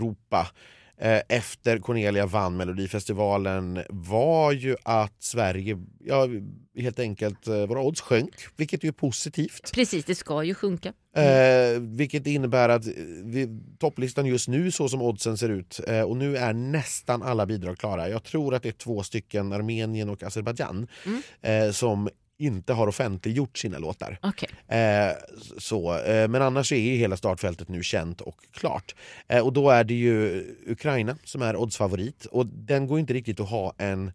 eh, 0.97 1.21
efter 1.29 1.79
Cornelia 1.79 2.25
vann 2.25 2.57
Melodifestivalen 2.57 3.79
var 3.89 4.51
ju 4.51 4.75
att 4.83 5.15
Sverige, 5.23 5.77
ja 5.99 6.27
helt 6.77 6.99
enkelt, 6.99 7.47
eh, 7.47 7.65
våra 7.67 7.81
odds 7.81 8.01
sjönk, 8.01 8.33
vilket 8.57 8.83
är 8.83 8.91
positivt. 8.91 9.71
Precis, 9.73 10.05
det 10.05 10.15
ska 10.15 10.43
ju 10.43 10.53
sjunka. 10.53 10.93
Eh, 11.15 11.79
vilket 11.79 12.27
innebär 12.27 12.69
att 12.69 12.87
eh, 12.87 12.93
vi, 13.23 13.47
topplistan 13.79 14.25
just 14.25 14.47
nu 14.47 14.71
så 14.71 14.89
som 14.89 15.01
oddsen 15.01 15.37
ser 15.37 15.49
ut 15.49 15.79
eh, 15.87 16.01
och 16.01 16.17
nu 16.17 16.37
är 16.37 16.53
nästan 16.53 17.21
alla 17.23 17.45
bidrag 17.45 17.77
klara. 17.77 18.09
Jag 18.09 18.23
tror 18.23 18.55
att 18.55 18.63
det 18.63 18.69
är 18.69 18.73
två 18.73 19.03
stycken, 19.03 19.53
Armenien 19.53 20.09
och 20.09 20.23
Azerbajdzjan, 20.23 20.87
Mm. 21.05 21.21
eh, 21.67 21.71
som 21.71 22.09
inte 22.41 22.73
har 22.73 22.87
offentliggjort 22.87 23.57
sina 23.57 23.77
låtar. 23.77 24.17
Okej. 24.21 24.49
Eh, 24.67 25.15
så, 25.57 25.97
eh, 25.97 26.27
men 26.27 26.41
annars 26.41 26.71
är 26.71 26.77
ju 26.77 26.95
hela 26.95 27.17
startfältet 27.17 27.67
nu 27.67 27.83
känt 27.83 28.21
och 28.21 28.35
klart. 28.51 28.95
Eh, 29.27 29.45
och 29.45 29.53
då 29.53 29.69
är 29.69 29.83
det 29.83 29.93
ju 29.93 30.45
Ukraina 30.67 31.17
som 31.23 31.41
är 31.41 31.55
oddsfavorit 31.55 32.25
och 32.25 32.45
den 32.45 32.87
går 32.87 32.99
inte 32.99 33.13
riktigt 33.13 33.39
att 33.39 33.49
ha 33.49 33.73
en, 33.77 34.11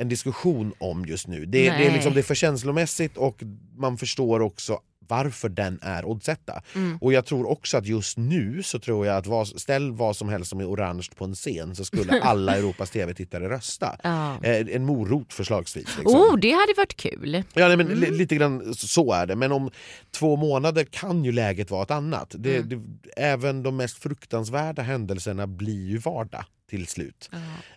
en 0.00 0.08
diskussion 0.08 0.72
om 0.78 1.04
just 1.06 1.26
nu. 1.28 1.46
Det, 1.46 1.70
det, 1.70 1.86
är 1.86 1.92
liksom, 1.92 2.14
det 2.14 2.20
är 2.20 2.22
för 2.22 2.34
känslomässigt 2.34 3.16
och 3.16 3.42
man 3.76 3.98
förstår 3.98 4.40
också 4.40 4.80
varför 5.08 5.48
den 5.48 5.78
är 5.82 6.04
oddsetta. 6.04 6.62
Mm. 6.74 6.98
Och 7.00 7.12
jag 7.12 7.26
tror 7.26 7.50
också 7.50 7.76
att 7.76 7.86
just 7.86 8.18
nu 8.18 8.62
så 8.62 8.78
tror 8.78 9.06
jag 9.06 9.16
att 9.16 9.26
vad, 9.26 9.48
ställ 9.48 9.92
vad 9.92 10.16
som 10.16 10.28
helst 10.28 10.50
som 10.50 10.60
är 10.60 10.70
orange 10.70 11.06
på 11.16 11.24
en 11.24 11.34
scen 11.34 11.76
så 11.76 11.84
skulle 11.84 12.20
alla 12.22 12.56
Europas 12.56 12.90
tv-tittare 12.90 13.48
rösta. 13.48 13.96
Ja. 14.02 14.36
Eh, 14.42 14.66
en 14.76 14.84
morot 14.84 15.32
förslagsvis. 15.32 15.88
Liksom. 15.98 16.20
Oh, 16.20 16.36
det 16.38 16.50
hade 16.52 16.74
varit 16.76 16.96
kul. 16.96 17.42
Ja, 17.54 17.68
nej, 17.68 17.76
men 17.76 17.86
li- 17.86 18.10
Lite 18.10 18.34
grann 18.36 18.74
så 18.74 19.12
är 19.12 19.26
det, 19.26 19.36
men 19.36 19.52
om 19.52 19.70
två 20.10 20.36
månader 20.36 20.84
kan 20.84 21.24
ju 21.24 21.32
läget 21.32 21.70
vara 21.70 21.82
ett 21.82 21.90
annat. 21.90 22.34
Det, 22.38 22.56
Mm. 22.56 22.68
det, 22.68 23.10
även 23.22 23.62
de 23.62 23.76
mest 23.76 23.98
fruktansvärda 23.98 24.82
händelserna 24.82 25.46
blir 25.46 25.86
ju 25.88 25.98
vardag 25.98 26.44
till 26.72 26.86
slut. 26.86 27.30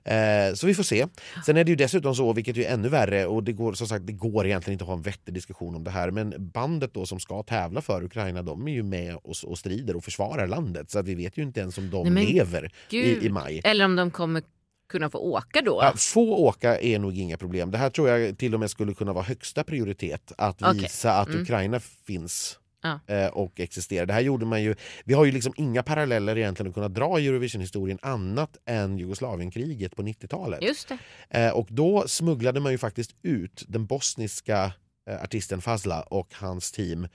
Eh, 0.04 0.54
så 0.54 0.68
vi 0.68 0.74
får 0.76 0.84
se. 0.84 1.08
Sen 1.46 1.58
är 1.58 1.64
det 1.64 1.70
ju 1.70 1.76
dessutom 1.76 2.16
så, 2.16 2.34
vilket 2.34 2.58
är 2.58 2.74
ännu 2.74 2.90
värre, 2.90 3.26
och 3.26 3.44
det 3.44 3.54
går, 3.54 3.74
som 3.74 3.88
sagt, 3.88 4.08
det 4.08 4.14
går 4.14 4.46
egentligen 4.46 4.74
inte 4.74 4.84
att 4.84 4.88
ha 4.88 4.96
en 4.96 5.02
vettig 5.02 5.34
diskussion 5.34 5.76
om 5.76 5.84
det 5.84 5.92
här, 5.92 6.12
men 6.12 6.34
bandet 6.38 6.94
då 6.94 7.06
som 7.06 7.20
ska 7.20 7.44
tävla 7.44 7.82
för 7.82 8.04
Ukraina, 8.04 8.42
de 8.42 8.68
är 8.68 8.72
ju 8.72 8.84
med 8.84 9.16
och, 9.16 9.36
och 9.46 9.58
strider 9.58 9.96
och 9.96 10.04
försvarar 10.04 10.48
landet, 10.48 10.92
så 10.92 11.00
att 11.00 11.08
vi 11.08 11.16
vet 11.16 11.38
ju 11.38 11.44
inte 11.44 11.60
ens 11.60 11.78
om 11.78 11.90
de 11.90 12.14
Nej, 12.14 12.34
lever 12.34 12.72
i, 12.90 13.26
i 13.26 13.30
maj. 13.30 13.62
Eller 13.64 13.86
om 13.86 13.96
de 13.96 14.12
kommer 14.12 14.44
kunna 14.90 15.10
få 15.10 15.18
åka 15.18 15.62
då. 15.62 15.80
Ja, 15.82 15.94
få 15.98 16.36
åka 16.38 16.80
är 16.80 17.00
nog 17.00 17.18
inga 17.18 17.38
problem. 17.38 17.72
Det 17.72 17.78
här 17.78 17.90
tror 17.90 18.10
jag 18.10 18.38
till 18.38 18.54
och 18.54 18.60
med 18.60 18.70
skulle 18.70 18.94
kunna 18.94 19.14
vara 19.14 19.24
högsta 19.24 19.64
prioritet. 19.64 20.32
Att 20.38 20.62
Okej. 20.62 20.80
visa 20.82 21.14
att 21.14 21.28
Mm. 21.28 21.42
Ukraina 21.42 21.80
finns 21.80 22.60
Ja. 22.86 23.16
eh, 23.16 23.28
och 23.28 23.60
existera. 23.60 24.06
Det 24.06 24.14
här 24.14 24.22
gjorde 24.22 24.46
man 24.46 24.64
ju, 24.64 24.76
vi 25.06 25.14
har 25.14 25.26
ju 25.26 25.32
liksom 25.32 25.54
inga 25.58 25.84
paralleller 25.84 26.38
egentligen 26.38 26.70
att 26.70 26.74
kunna 26.74 26.90
dra 26.90 27.20
i 27.20 27.28
Eurovision-historien 27.28 28.00
annat 28.02 28.58
än 28.66 28.98
Jugoslavienkriget 28.98 29.96
på 29.96 30.04
90-talet. 30.04 30.64
Just. 30.64 30.92
Eh, 31.30 31.50
och 31.50 31.68
då 31.70 32.08
smugglade 32.08 32.60
man 32.60 32.72
ju 32.72 32.78
faktiskt 32.78 33.16
ut 33.24 33.64
den 33.68 33.86
bosniska 33.86 34.74
eh, 35.10 35.24
artisten 35.24 35.62
Fazla 35.62 36.02
och 36.02 36.34
hans 36.34 36.72
team. 36.72 37.08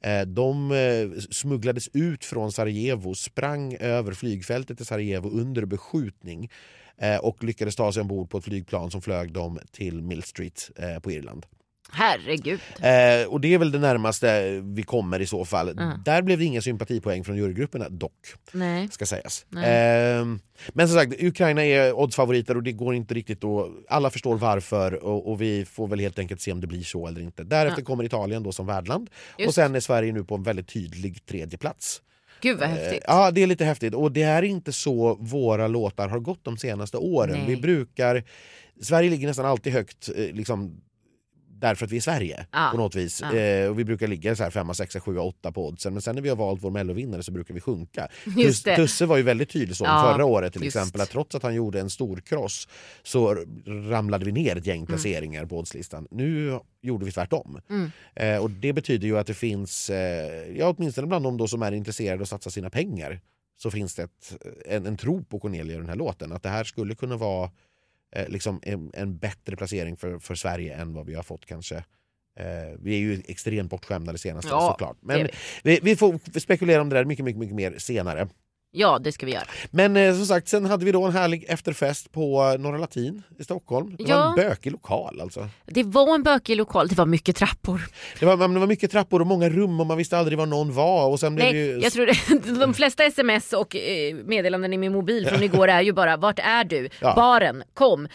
Eh, 0.00 0.22
de 0.22 0.72
smugglades 1.30 1.88
ut 1.92 2.24
från 2.24 2.52
Sarajevo, 2.52 3.14
sprang 3.14 3.74
över 3.74 4.12
flygfältet 4.12 4.80
i 4.80 4.84
Sarajevo 4.84 5.28
under 5.28 5.64
beskjutning 5.64 6.50
och 7.20 7.44
lyckades 7.44 7.76
ta 7.76 7.92
sig 7.92 8.00
ombord 8.00 8.30
på 8.30 8.38
ett 8.38 8.44
flygplan 8.44 8.90
som 8.90 9.02
flög 9.02 9.32
dem 9.32 9.58
till 9.70 10.02
Mill 10.02 10.22
Street 10.22 10.70
på 11.02 11.10
Irland. 11.10 11.46
Herregud. 11.94 12.60
Eh, 12.80 13.28
och 13.28 13.40
det 13.40 13.54
är 13.54 13.58
väl 13.58 13.72
det 13.72 13.78
närmaste 13.78 14.60
vi 14.64 14.82
kommer 14.82 15.20
i 15.20 15.26
så 15.26 15.44
fall. 15.44 15.68
Mm. 15.68 16.02
Där 16.04 16.22
blev 16.22 16.38
det 16.38 16.44
inga 16.44 16.60
sympatipoäng 16.62 17.24
från 17.24 17.36
jurygrupperna 17.36 17.88
dock, 17.88 18.12
Nej. 18.52 18.88
ska 18.90 19.06
sägas. 19.06 19.46
Eh, 19.52 20.26
men 20.72 20.88
som 20.88 20.98
sagt, 20.98 21.22
Ukraina 21.22 21.64
är 21.64 21.92
oddsfavoriter 21.92 22.56
och 22.56 22.62
det 22.62 22.72
går 22.72 22.94
inte 22.94 23.14
riktigt 23.14 23.44
att... 23.44 23.66
Alla 23.88 24.10
förstår 24.10 24.36
varför 24.36 25.04
och, 25.04 25.30
och 25.30 25.40
vi 25.40 25.64
får 25.64 25.88
väl 25.88 26.00
helt 26.00 26.18
enkelt 26.18 26.40
se 26.40 26.52
om 26.52 26.60
det 26.60 26.66
blir 26.66 26.82
så 26.82 27.06
eller 27.06 27.20
inte. 27.20 27.44
Därefter 27.44 27.80
Ja. 27.82 27.84
kommer 27.86 28.04
Italien 28.04 28.42
då 28.42 28.52
som 28.52 28.66
värdland 28.66 29.10
och 29.34 29.40
Just. 29.40 29.54
sen 29.54 29.74
är 29.74 29.80
Sverige 29.80 30.12
nu 30.12 30.24
på 30.24 30.34
en 30.34 30.42
väldigt 30.42 30.68
tydlig 30.68 31.26
tredje 31.26 31.58
plats. 31.58 32.02
Gud 32.40 32.58
vad 32.58 32.68
Eh, 32.68 32.74
häftigt. 32.74 33.04
Ja, 33.06 33.30
det 33.30 33.42
är 33.42 33.46
lite 33.46 33.64
häftigt. 33.64 33.94
Och 33.94 34.12
det 34.12 34.22
är 34.22 34.42
inte 34.42 34.72
så 34.72 35.14
våra 35.14 35.68
låtar 35.68 36.08
har 36.08 36.18
gått 36.18 36.44
de 36.44 36.56
senaste 36.56 36.96
åren. 36.96 37.38
Nej. 37.38 37.46
Vi 37.46 37.56
brukar... 37.62 38.24
Sverige 38.82 39.10
ligger 39.10 39.26
nästan 39.28 39.46
alltid 39.46 39.72
högt 39.72 40.08
eh, 40.16 40.34
liksom, 40.34 40.80
därför 41.62 41.84
att 41.86 41.92
vi 41.92 41.96
är 41.96 42.00
Sverige 42.00 42.46
Ja. 42.52 42.68
på 42.72 42.76
något 42.76 42.94
vis. 42.94 43.20
Ja. 43.22 43.34
Eh, 43.34 43.68
och 43.70 43.78
vi 43.78 43.84
brukar 43.84 44.06
ligga 44.06 44.36
så 44.36 44.42
här 44.42 44.50
5, 44.50 44.74
6, 44.74 44.96
7, 45.00 45.18
8 45.18 45.52
på 45.52 45.66
oddsen. 45.68 45.92
Men 45.92 46.02
sen 46.02 46.14
när 46.14 46.22
vi 46.22 46.28
har 46.28 46.36
valt 46.36 46.62
vår 46.62 46.70
mellovinnare 46.70 47.22
så 47.22 47.32
brukar 47.32 47.54
vi 47.54 47.60
sjunka. 47.60 48.08
Just. 48.36 48.64
Tusse 48.76 49.06
var 49.06 49.16
ju 49.16 49.22
väldigt 49.22 49.50
tydlig 49.50 49.76
så 49.76 49.84
Ja, 49.84 50.12
förra 50.12 50.24
året 50.24 50.52
till 50.52 50.64
just. 50.64 50.76
exempel. 50.76 51.00
Att 51.00 51.10
trots 51.10 51.34
att 51.34 51.42
han 51.42 51.54
gjorde 51.54 51.80
en 51.80 51.90
stor 51.90 52.16
kross 52.16 52.68
så 53.02 53.34
ramlade 53.66 54.24
vi 54.24 54.32
ner 54.32 54.56
ett 54.56 54.66
Mm. 54.66 54.76
gäng 54.76 54.86
placeringar 54.86 55.46
på 55.46 55.58
oddslistan. 55.58 56.06
Nu 56.10 56.58
gjorde 56.82 57.04
vi 57.04 57.12
tvärtom. 57.12 57.60
Mm. 57.70 57.90
Eh, 58.14 58.42
och 58.42 58.50
det 58.50 58.72
betyder 58.72 59.06
ju 59.08 59.18
att 59.18 59.26
det 59.26 59.34
finns, 59.34 59.90
eh, 59.90 60.56
ja, 60.58 60.74
åtminstone 60.76 61.06
bland 61.06 61.24
de 61.24 61.36
då 61.36 61.48
som 61.48 61.62
är 61.62 61.72
intresserade 61.72 62.22
att 62.22 62.28
satsa 62.28 62.50
sina 62.50 62.70
pengar, 62.70 63.20
så 63.62 63.70
finns 63.70 63.94
det 63.94 64.02
ett, 64.02 64.36
en, 64.66 64.86
en 64.86 64.96
tro 64.96 65.24
på 65.24 65.40
Cornelia 65.40 65.74
i 65.74 65.78
den 65.78 65.88
här 65.88 65.96
låten. 65.96 66.32
Att 66.32 66.42
det 66.42 66.48
här 66.48 66.64
skulle 66.64 66.94
kunna 66.94 67.16
vara 67.16 67.50
eh, 68.12 68.28
liksom 68.28 68.60
en, 68.62 68.90
en 68.94 69.18
bättre 69.18 69.56
placering 69.56 69.96
för, 69.96 70.18
för 70.18 70.34
Sverige 70.34 70.74
än 70.74 70.94
vad 70.94 71.06
vi 71.06 71.14
har 71.14 71.22
fått 71.22 71.46
kanske. 71.46 71.76
Eh, 72.36 72.78
vi 72.78 72.94
är 72.94 72.98
ju 72.98 73.22
extremt 73.28 73.70
bortskämda 73.70 74.12
det 74.12 74.18
senaste 74.18 74.50
Ja, 74.50 74.70
såklart. 74.70 74.96
Men 75.00 75.20
är 75.20 75.30
vi, 75.62 75.80
vi 75.82 75.96
får 75.96 76.38
spekulera 76.40 76.80
om 76.80 76.88
det 76.88 76.96
där 76.96 77.04
mycket, 77.04 77.24
mycket, 77.24 77.40
mycket 77.40 77.56
mer 77.56 77.78
senare. 77.78 78.28
Ja, 78.74 78.98
det 78.98 79.12
ska 79.12 79.26
vi 79.26 79.32
göra. 79.32 79.44
Men 79.70 79.96
eh, 79.96 80.14
som 80.14 80.26
sagt, 80.26 80.48
sen 80.48 80.64
hade 80.64 80.84
vi 80.84 80.92
då 80.92 81.04
en 81.04 81.12
härlig 81.12 81.44
efterfest 81.48 82.12
på 82.12 82.52
eh, 82.54 82.60
Norra 82.60 82.78
Latin 82.78 83.22
i 83.38 83.44
Stockholm. 83.44 83.94
Det 83.98 84.04
var 84.04 84.10
Ja. 84.10 84.28
en 84.28 84.34
bökig 84.34 84.72
lokal 84.72 85.20
alltså. 85.20 85.48
Det 85.66 85.82
var 85.82 86.14
en 86.14 86.22
bökig 86.22 86.56
lokal, 86.56 86.88
det 86.88 86.94
var 86.98 87.06
mycket 87.06 87.36
trappor. 87.36 87.80
Det 88.20 88.26
var, 88.26 88.36
det 88.48 88.58
var 88.60 88.66
mycket 88.66 88.90
trappor 88.90 89.20
och 89.20 89.26
många 89.26 89.48
rum 89.48 89.80
och 89.80 89.86
man 89.86 89.96
visste 89.98 90.18
aldrig 90.18 90.38
var 90.38 90.46
någon 90.46 90.72
var. 90.74 91.08
Och 91.08 91.20
sen 91.20 91.34
blev 91.34 91.44
Nej, 91.44 91.54
det 91.54 91.66
ju... 91.66 91.80
jag 91.80 91.92
tror 91.92 92.06
det, 92.06 92.54
de 92.60 92.74
flesta 92.74 93.04
sms 93.04 93.52
och 93.52 93.76
eh, 93.76 94.14
meddelanden 94.14 94.72
i 94.72 94.76
min 94.78 94.92
mobil 94.92 95.26
från 95.28 95.42
igår 95.42 95.68
är 95.68 95.80
ju 95.82 95.92
bara 95.92 96.16
vart 96.16 96.38
är 96.38 96.64
du? 96.64 96.88
Ja. 97.00 97.14
Baren, 97.16 97.62
kom. 97.74 98.08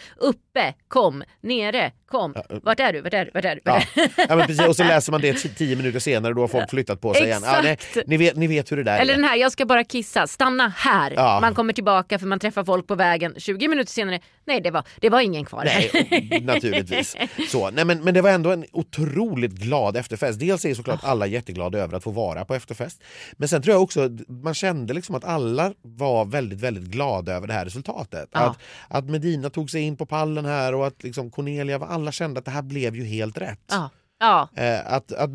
Uppe, 0.58 0.74
kom. 0.88 1.22
Nere, 1.40 1.92
kom. 2.08 2.34
Vart 2.62 2.80
är 2.80 2.92
du? 2.92 3.00
Vart 3.00 3.14
är 3.14 3.24
du? 3.24 3.30
Vart 3.34 3.44
är 3.44 3.54
du? 3.54 3.60
Ja. 3.64 3.82
ja, 4.28 4.36
men 4.36 4.46
precis. 4.46 4.66
Och 4.66 4.76
så 4.76 4.84
läser 4.84 5.12
man 5.12 5.20
det 5.20 5.34
tio 5.34 5.76
minuter 5.76 5.98
senare 5.98 6.34
då 6.34 6.40
har 6.40 6.48
folk 6.48 6.70
flyttat 6.70 7.00
på 7.00 7.14
sig 7.14 7.24
igen. 7.24 7.42
Ja, 7.44 7.60
nej, 7.62 7.78
ni, 8.06 8.16
vet, 8.16 8.36
ni 8.36 8.46
vet 8.46 8.72
hur 8.72 8.76
det 8.76 8.82
där 8.82 8.98
Eller 8.98 9.12
är. 9.12 9.16
den 9.16 9.24
här, 9.24 9.36
jag 9.36 9.52
ska 9.52 9.66
bara 9.66 9.84
kissa, 9.84 10.26
stanna 10.26 10.72
här. 10.76 11.12
Ja. 11.16 11.38
Man 11.40 11.54
kommer 11.54 11.72
tillbaka 11.72 12.18
för 12.18 12.26
man 12.26 12.38
träffar 12.38 12.64
folk 12.64 12.86
på 12.86 12.94
vägen. 12.94 13.34
20 13.36 13.68
minuter 13.68 13.92
senare, 13.92 14.20
nej 14.44 14.60
det 14.60 14.70
var, 14.70 14.84
det 15.00 15.10
var 15.10 15.20
ingen 15.20 15.44
kvar. 15.44 15.64
Nej, 15.64 16.40
naturligtvis. 16.42 17.16
Så, 17.48 17.70
nej, 17.70 17.84
men, 17.84 18.04
men 18.04 18.14
det 18.14 18.22
var 18.22 18.30
ändå 18.30 18.50
en 18.52 18.64
otroligt 18.72 19.52
glad 19.52 19.96
efterfest. 19.96 20.40
Dels 20.40 20.64
är 20.64 20.74
såklart 20.74 21.00
alla 21.02 21.26
jätteglada 21.26 21.78
över 21.78 21.96
att 21.96 22.04
få 22.04 22.10
vara 22.10 22.44
på 22.44 22.54
efterfest. 22.54 23.02
Men 23.32 23.48
sen 23.48 23.62
tror 23.62 23.74
jag 23.74 23.82
också 23.82 24.08
man 24.28 24.54
kände 24.54 24.94
liksom 24.94 25.14
att 25.14 25.24
alla 25.24 25.72
var 25.82 26.24
väldigt, 26.24 26.60
väldigt 26.60 26.84
glada 26.84 27.32
över 27.32 27.46
det 27.46 27.52
här 27.52 27.64
resultatet. 27.64 28.28
Ja. 28.32 28.40
Att, 28.40 28.58
att 28.88 29.04
Medina 29.04 29.50
tog 29.50 29.70
sig 29.70 29.82
in 29.82 29.96
på 29.96 30.06
pallen 30.06 30.47
här 30.48 30.74
och 30.74 30.86
att 30.86 31.02
liksom 31.02 31.30
Cornelia, 31.30 31.78
alla 31.78 32.12
kände 32.12 32.38
att 32.38 32.44
det 32.44 32.50
här 32.50 32.62
blev 32.62 32.96
ju 32.96 33.04
helt 33.04 33.38
rätt. 33.38 33.64
Ja. 33.70 33.90
ja. 34.18 34.48
Eh, 34.54 34.92
att, 34.92 35.12
att, 35.12 35.30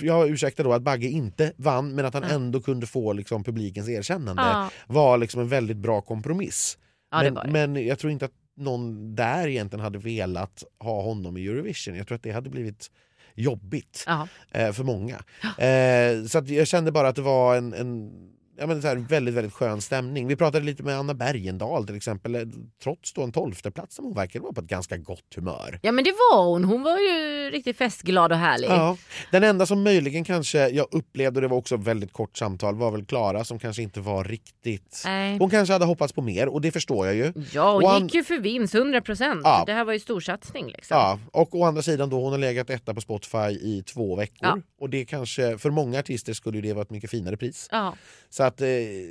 jag 0.00 0.28
ursäktar 0.28 0.64
då 0.64 0.72
att 0.72 0.82
Bagge 0.82 1.08
inte 1.08 1.52
vann 1.56 1.94
men 1.94 2.04
att 2.04 2.14
han 2.14 2.22
Ja. 2.22 2.28
ändå 2.34 2.60
kunde 2.60 2.86
få 2.86 3.12
liksom, 3.12 3.44
publikens 3.44 3.88
erkännande 3.88 4.42
Ja. 4.42 4.70
var 4.86 5.18
liksom 5.18 5.40
en 5.40 5.48
väldigt 5.48 5.76
bra 5.76 6.00
kompromiss. 6.00 6.78
Ja, 7.10 7.30
men, 7.32 7.52
men 7.52 7.86
jag 7.86 7.98
tror 7.98 8.12
inte 8.12 8.24
att 8.24 8.32
någon 8.56 9.14
där 9.14 9.48
egentligen 9.48 9.84
hade 9.84 9.98
velat 9.98 10.64
ha 10.78 11.02
honom 11.02 11.36
i 11.36 11.46
Eurovision. 11.46 11.96
Jag 11.96 12.06
tror 12.06 12.16
att 12.16 12.22
det 12.22 12.30
hade 12.32 12.50
blivit 12.50 12.90
jobbigt 13.34 14.06
eh, 14.50 14.72
för 14.72 14.84
många. 14.84 15.16
Eh, 15.58 16.26
så 16.26 16.42
jag 16.54 16.66
kände 16.66 16.92
bara 16.92 17.08
att 17.08 17.16
det 17.16 17.22
var 17.22 17.56
en, 17.56 17.74
en 17.74 18.12
ja, 18.58 18.66
men 18.66 18.82
så 18.82 18.88
här, 18.88 18.96
väldigt, 18.96 19.34
väldigt 19.34 19.52
skön 19.52 19.80
stämning. 19.80 20.26
Vi 20.26 20.36
pratade 20.36 20.64
lite 20.64 20.82
med 20.82 20.98
Anna 20.98 21.14
Bergendahl 21.14 21.86
till 21.86 21.96
exempel. 21.96 22.34
Eh, 22.34 22.40
Trots 22.82 23.12
då 23.12 23.22
en 23.22 23.32
tolfte 23.32 23.70
plats 23.70 23.96
som 23.96 24.04
hon 24.04 24.14
verkade 24.14 24.42
vara 24.42 24.52
på 24.52 24.60
ett 24.60 24.66
ganska 24.66 24.96
gott 24.96 25.34
humör. 25.36 25.78
ja 25.82 25.92
men 25.92 26.04
det 26.04 26.10
var 26.12 26.44
hon, 26.44 26.64
hon 26.64 26.82
var 26.82 26.98
ju 26.98 27.50
riktigt 27.50 27.76
festglad 27.78 28.32
och 28.32 28.38
härlig. 28.38 28.68
Ja. 28.68 28.96
Den 29.30 29.44
enda 29.44 29.66
som 29.66 29.82
möjligen 29.82 30.24
kanske 30.24 30.68
jag 30.68 30.86
upplevde, 30.90 31.38
och 31.38 31.42
det 31.42 31.48
var 31.48 31.56
också 31.56 31.76
väldigt 31.76 32.12
kort 32.12 32.36
samtal, 32.36 32.74
var 32.74 32.90
väl 32.90 33.04
Klara 33.04 33.44
som 33.44 33.58
kanske 33.58 33.82
inte 33.82 34.00
var 34.00 34.24
riktigt... 34.24 35.02
Nej. 35.04 35.38
Hon 35.38 35.50
kanske 35.50 35.72
hade 35.72 35.84
hoppats 35.84 36.12
på 36.12 36.22
mer 36.22 36.48
och 36.48 36.60
det 36.60 36.70
förstår 36.72 37.06
jag 37.06 37.14
ju. 37.14 37.32
Ja, 37.52 37.72
hon 37.72 37.84
Och 37.84 38.00
gick 38.02 38.14
ju 38.14 38.24
för 38.24 38.38
vinst, 38.38 38.74
100 38.74 39.00
procent. 39.00 39.40
Ja. 39.44 39.62
Det 39.66 39.72
här 39.72 39.84
var 39.84 39.92
ju 39.92 39.98
storsatsning 39.98 40.66
liksom. 40.66 40.96
Ja, 40.96 41.18
och 41.32 41.54
å 41.54 41.64
andra 41.64 41.82
sidan 41.82 42.10
då 42.10 42.20
hon 42.22 42.32
har 42.32 42.38
legat 42.38 42.70
etta 42.70 42.94
på 42.94 43.00
Spotify 43.00 43.38
i 43.48 43.82
två 43.86 44.16
veckor. 44.16 44.38
Ja. 44.48 44.58
Och 44.78 44.90
det 44.90 45.04
kanske, 45.04 45.58
för 45.58 45.70
många 45.70 45.98
artister 45.98 46.32
skulle 46.32 46.60
det 46.60 46.72
vara 46.72 46.82
ett 46.82 46.90
mycket 46.90 47.10
finare 47.10 47.36
pris. 47.36 47.68
Ja. 47.70 47.96
Så 48.28 48.42
att, 48.42 48.60
eh, 48.60 48.68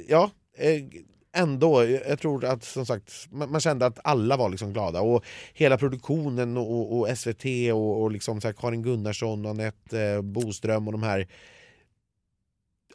ja, 0.09 0.31
eh, 0.57 0.83
ändå, 1.33 1.85
jag 1.85 2.19
tror 2.19 2.45
att 2.45 2.63
som 2.63 2.85
sagt, 2.85 3.27
man, 3.31 3.61
kände 3.61 3.85
att 3.85 3.99
alla 4.03 4.37
var 4.37 4.49
liksom 4.49 4.73
glada. 4.73 5.01
Och 5.01 5.25
hela 5.53 5.77
produktionen 5.77 6.57
och, 6.57 6.99
och, 6.99 7.17
SVT 7.17 7.45
och, 7.73 8.01
och 8.01 8.11
liksom 8.11 8.41
så 8.41 8.53
Karin 8.53 8.83
Gunnarsson 8.83 9.45
och 9.45 9.51
Anette 9.51 10.01
eh, 10.01 10.21
Boström 10.21 10.87
och 10.87 10.91
de 10.91 11.03
här 11.03 11.27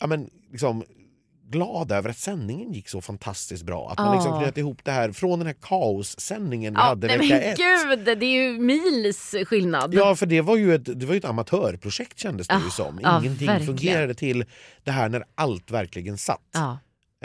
ja, 0.00 0.06
men, 0.06 0.30
liksom, 0.50 0.84
glada 1.50 1.96
över 1.96 2.10
att 2.10 2.18
sändningen 2.18 2.72
gick 2.72 2.88
så 2.88 3.00
fantastiskt 3.00 3.62
bra. 3.64 3.90
Att 3.90 3.98
man 3.98 4.14
liksom 4.16 4.34
Ja. 4.34 4.40
knöt 4.40 4.58
ihop 4.58 4.84
det 4.84 4.90
här 4.92 5.12
från 5.12 5.38
den 5.38 5.46
här 5.46 5.56
kaossändningen 5.62 6.72
vi 6.74 6.78
Ja, 6.80 6.84
hade 6.84 7.06
vecka 7.06 7.22
men 7.22 7.32
ett. 7.42 7.56
gud, 7.58 8.18
det 8.18 8.26
är 8.26 8.42
ju 8.42 8.58
mils 8.58 9.34
skillnad. 9.46 9.94
Ja, 9.94 10.16
för 10.16 10.26
det 10.26 10.40
var 10.40 10.56
ju 10.56 10.74
ett, 10.74 11.00
det 11.00 11.06
var 11.06 11.14
ett 11.14 11.24
amatörprojekt 11.24 12.18
kändes 12.18 12.48
det 12.48 12.54
Ja, 12.54 12.60
ju 12.64 12.70
som. 12.70 13.00
ja, 13.02 13.20
Ingenting 13.20 13.46
verkligen. 13.46 13.66
fungerade 13.78 14.14
till 14.14 14.44
det 14.84 14.90
här 14.90 15.08
när 15.08 15.24
allt 15.34 15.70
verkligen 15.70 16.18
satt. 16.18 16.40
Ja. 16.52 16.78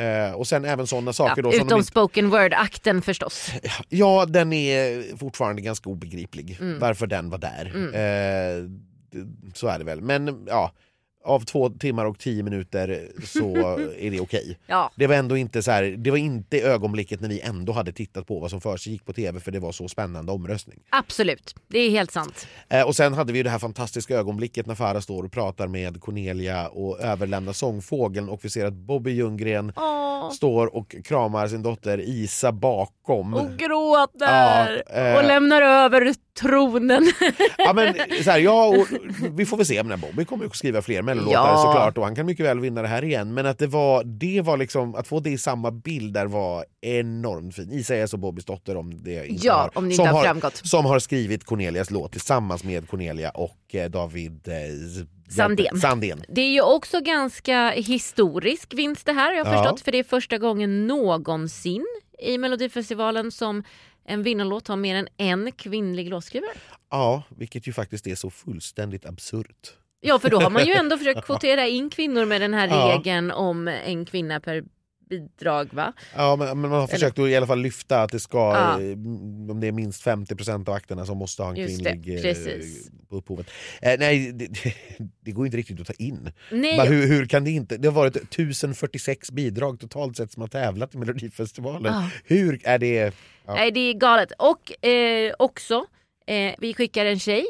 Eh, 0.04 0.32
och 0.34 0.48
sen 0.48 0.66
även 0.66 0.88
sådana 0.88 1.14
saker 1.14 1.42
då 1.42 1.50
Ja, 1.50 1.52
som 1.52 1.60
de 1.60 1.66
utom 1.66 1.78
inte, 1.80 1.92
spoken 1.92 2.30
word-akten 2.30 3.02
förstås. 3.02 3.50
Ja, 3.90 4.26
den 4.26 4.54
är 4.54 5.18
fortfarande 5.18 5.62
ganska 5.62 5.90
obegriplig. 5.90 6.58
Mm. 6.62 6.80
Varför 6.80 7.08
den 7.08 7.30
var 7.30 7.38
där. 7.38 7.72
Mm. 7.76 7.92
D- 9.12 9.52
så 9.54 9.68
är 9.68 9.80
det 9.80 9.86
väl. 9.86 10.02
Men 10.02 10.46
ja, 10.48 10.72
av 11.26 11.40
två 11.40 11.70
timmar 11.70 12.06
och 12.06 12.20
tio 12.20 12.44
minuter 12.44 13.08
så 13.24 13.56
är 14.00 14.12
det 14.12 14.20
okej. 14.20 14.58
Ja. 14.68 14.92
Det 14.96 15.08
var 15.08 15.16
ändå 15.16 15.38
inte 15.38 15.64
så 15.64 15.72
här, 15.72 15.84
det 15.84 16.12
var 16.12 16.18
inte 16.18 16.62
ögonblicket 16.62 17.22
när 17.22 17.30
vi 17.30 17.42
ändå 17.42 17.74
hade 17.74 17.92
tittat 17.92 18.28
på 18.28 18.40
vad 18.40 18.50
som 18.50 18.62
försiggick 18.62 19.06
på 19.06 19.14
tv 19.14 19.40
för 19.40 19.52
det 19.52 19.60
var 19.60 19.72
så 19.72 19.88
spännande 19.88 20.32
omröstning. 20.32 20.80
Absolut, 20.90 21.56
det 21.68 21.80
är 21.80 21.90
helt 21.90 22.12
sant. 22.12 22.48
Eh, 22.70 22.82
och 22.88 22.96
sen 22.96 23.14
hade 23.14 23.34
vi 23.34 23.40
ju 23.40 23.44
det 23.44 23.50
här 23.50 23.60
fantastiska 23.60 24.16
ögonblicket 24.18 24.66
när 24.66 24.76
Farah 24.76 25.02
står 25.02 25.24
och 25.24 25.32
pratar 25.32 25.68
med 25.68 26.02
Cornelia 26.02 26.68
och 26.68 27.00
överlämnar 27.02 27.54
sångfågeln 27.54 28.30
och 28.30 28.46
vi 28.46 28.50
ser 28.50 28.66
att 28.66 28.74
Bobby 28.74 29.12
Ljunggren 29.12 29.74
Åh, 29.76 30.32
står 30.32 30.76
och 30.76 30.96
kramar 31.06 31.48
sin 31.48 31.64
dotter 31.64 31.98
Isa 32.02 32.52
bakom. 32.52 33.34
och 33.34 33.58
gråter 33.58 34.26
Ja, 34.26 34.68
eh. 34.94 35.18
och 35.18 35.24
lämnar 35.24 35.62
över 35.62 36.14
tronen. 36.40 37.12
Ja, 37.58 37.74
men, 37.74 37.94
så 38.24 38.32
här, 38.32 38.40
ja, 38.40 38.66
och, 38.68 38.88
vi 39.32 39.46
får 39.46 39.58
väl 39.58 39.66
se, 39.66 39.84
men 39.84 40.00
Bobby 40.00 40.26
kommer 40.26 40.44
ju 40.46 40.50
skriva 40.54 40.82
fler 40.82 41.02
mellolåtar 41.16 41.52
Ja. 41.52 41.58
såklart 41.58 41.98
och 41.98 42.04
han 42.04 42.16
kan 42.16 42.26
mycket 42.26 42.46
väl 42.46 42.60
vinna 42.60 42.82
det 42.82 42.88
här 42.88 43.04
igen. 43.04 43.34
Men 43.34 43.46
att 43.46 43.60
det 43.60 43.68
var, 43.68 44.04
det 44.04 44.42
var 44.42 44.58
liksom, 44.58 44.96
att 44.96 45.08
få 45.08 45.20
det 45.20 45.30
i 45.30 45.38
samma 45.38 45.72
bild 45.72 46.14
där 46.14 46.26
var 46.26 46.66
enormt 46.82 47.56
fint. 47.56 47.72
Isa 47.72 47.96
är 47.96 48.02
alltså 48.02 48.18
Bobbys 48.18 48.46
dotter 48.46 48.78
om 48.78 49.04
det 49.04 49.28
inte 49.28 49.48
Ja, 49.48 49.54
har, 49.54 49.72
om 49.78 49.86
det 49.90 49.92
inte 49.96 50.04
har 50.10 50.24
framgått. 50.24 50.56
Som 50.64 50.86
har 50.86 51.00
skrivit 51.00 51.44
Cornelias 51.46 51.92
låt 51.92 52.12
tillsammans 52.12 52.64
med 52.64 52.90
Cornelia 52.90 53.30
och 53.30 53.76
eh, 53.76 53.90
David 53.90 54.48
eh, 54.48 54.54
Sandén. 55.30 55.80
Sandén. 55.82 56.24
Det 56.30 56.42
är 56.42 56.52
ju 56.52 56.62
också 56.62 57.00
ganska 57.02 57.70
historisk 57.70 58.74
vinst 58.74 59.06
det 59.06 59.12
här 59.14 59.26
har 59.32 59.34
jag 59.38 59.48
Ja. 59.48 59.52
förstått. 59.64 59.82
För 59.82 59.92
det 59.92 60.00
är 60.00 60.04
första 60.04 60.38
gången 60.38 60.88
någonsin 60.88 61.86
i 62.20 62.38
Melodifestivalen 62.38 63.32
som 63.32 63.64
en 64.08 64.24
vinnarlåt 64.24 64.68
har 64.68 64.76
mer 64.76 64.96
än 64.96 65.08
en 65.18 65.52
kvinnlig 65.52 66.10
låtskrivare. 66.10 66.52
Ja, 66.92 67.24
vilket 67.38 67.68
ju 67.68 67.74
faktiskt 67.74 68.08
är 68.08 68.16
så 68.16 68.30
fullständigt 68.30 69.06
absurt. 69.06 69.74
Ja 70.06 70.20
för 70.20 70.30
då 70.30 70.40
har 70.40 70.50
man 70.50 70.66
ju 70.66 70.74
ändå 70.80 70.98
försökt 70.98 71.26
kvotera 71.26 71.68
in 71.68 71.90
kvinnor 71.90 72.26
med 72.26 72.42
den 72.42 72.54
här 72.54 72.68
Ja. 72.68 72.96
regeln 72.98 73.32
om 73.32 73.68
en 73.68 74.06
kvinna 74.06 74.40
per 74.40 74.64
bidrag 75.10 75.70
va? 75.74 75.94
Ja, 76.16 76.36
men, 76.36 76.48
men 76.48 76.70
man 76.70 76.80
har 76.80 76.88
försökt 76.88 77.20
att 77.20 77.28
i 77.30 77.36
alla 77.36 77.48
fall 77.48 77.60
lyfta 77.62 78.02
att 78.02 78.12
det 78.12 78.20
ska, 78.20 78.38
Ja. 78.38 78.82
eh, 78.82 78.92
om 79.52 79.58
det 79.62 79.68
är 79.68 79.72
minst 79.72 80.04
50% 80.06 80.70
av 80.70 80.76
akterna 80.76 81.06
som 81.06 81.18
måste 81.18 81.44
ha 81.44 81.50
en 81.50 81.56
Just 81.56 81.84
kvinnlig 81.86 82.26
eh, 82.26 82.36
på 83.10 83.16
upphovet. 83.16 83.48
Eh, 83.82 83.96
nej, 84.00 84.32
det, 84.32 84.48
det 85.22 85.32
går 85.32 85.46
inte 85.46 85.58
riktigt 85.58 85.80
att 85.82 85.88
ta 85.88 85.94
in. 85.94 86.32
Nej, 86.52 86.88
hur, 86.88 87.08
hur 87.08 87.26
kan 87.26 87.44
det 87.44 87.52
inte? 87.52 87.78
Det 87.78 87.88
har 87.88 87.94
varit 87.96 88.16
1046 88.16 89.32
bidrag 89.32 89.80
totalt 89.80 90.18
sett 90.18 90.32
som 90.32 90.42
har 90.42 90.48
tävlat 90.48 90.96
i 90.96 90.98
Melodifestivalen. 90.98 91.94
Ja. 91.94 92.10
Hur 92.26 92.62
är 92.64 92.78
det? 92.80 93.14
Ja. 93.46 93.54
Nej 93.54 93.72
det 93.72 93.80
är 93.80 93.94
galet. 93.94 94.32
Och 94.38 94.86
eh, 94.86 95.34
också, 95.40 95.86
eh, 96.28 96.54
vi 96.60 96.74
skickar 96.74 97.06
en 97.06 97.20
tjej. 97.20 97.46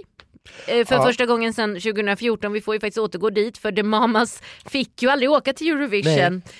Eh, 0.67 0.85
för 0.85 0.95
Ja. 0.95 1.03
första 1.03 1.25
gången 1.25 1.53
sedan 1.53 1.69
2014, 1.81 2.51
vi 2.53 2.61
får 2.61 2.73
ju 2.75 2.79
faktiskt 2.79 2.97
återgå 2.97 3.29
dit 3.29 3.57
för 3.57 3.71
The 3.71 3.83
Mamas 3.83 4.41
fick 4.65 5.01
ju 5.03 5.09
aldrig 5.09 5.31
åka 5.31 5.53
till 5.53 5.67
Eurovision. 5.67 6.41
Eh, 6.45 6.51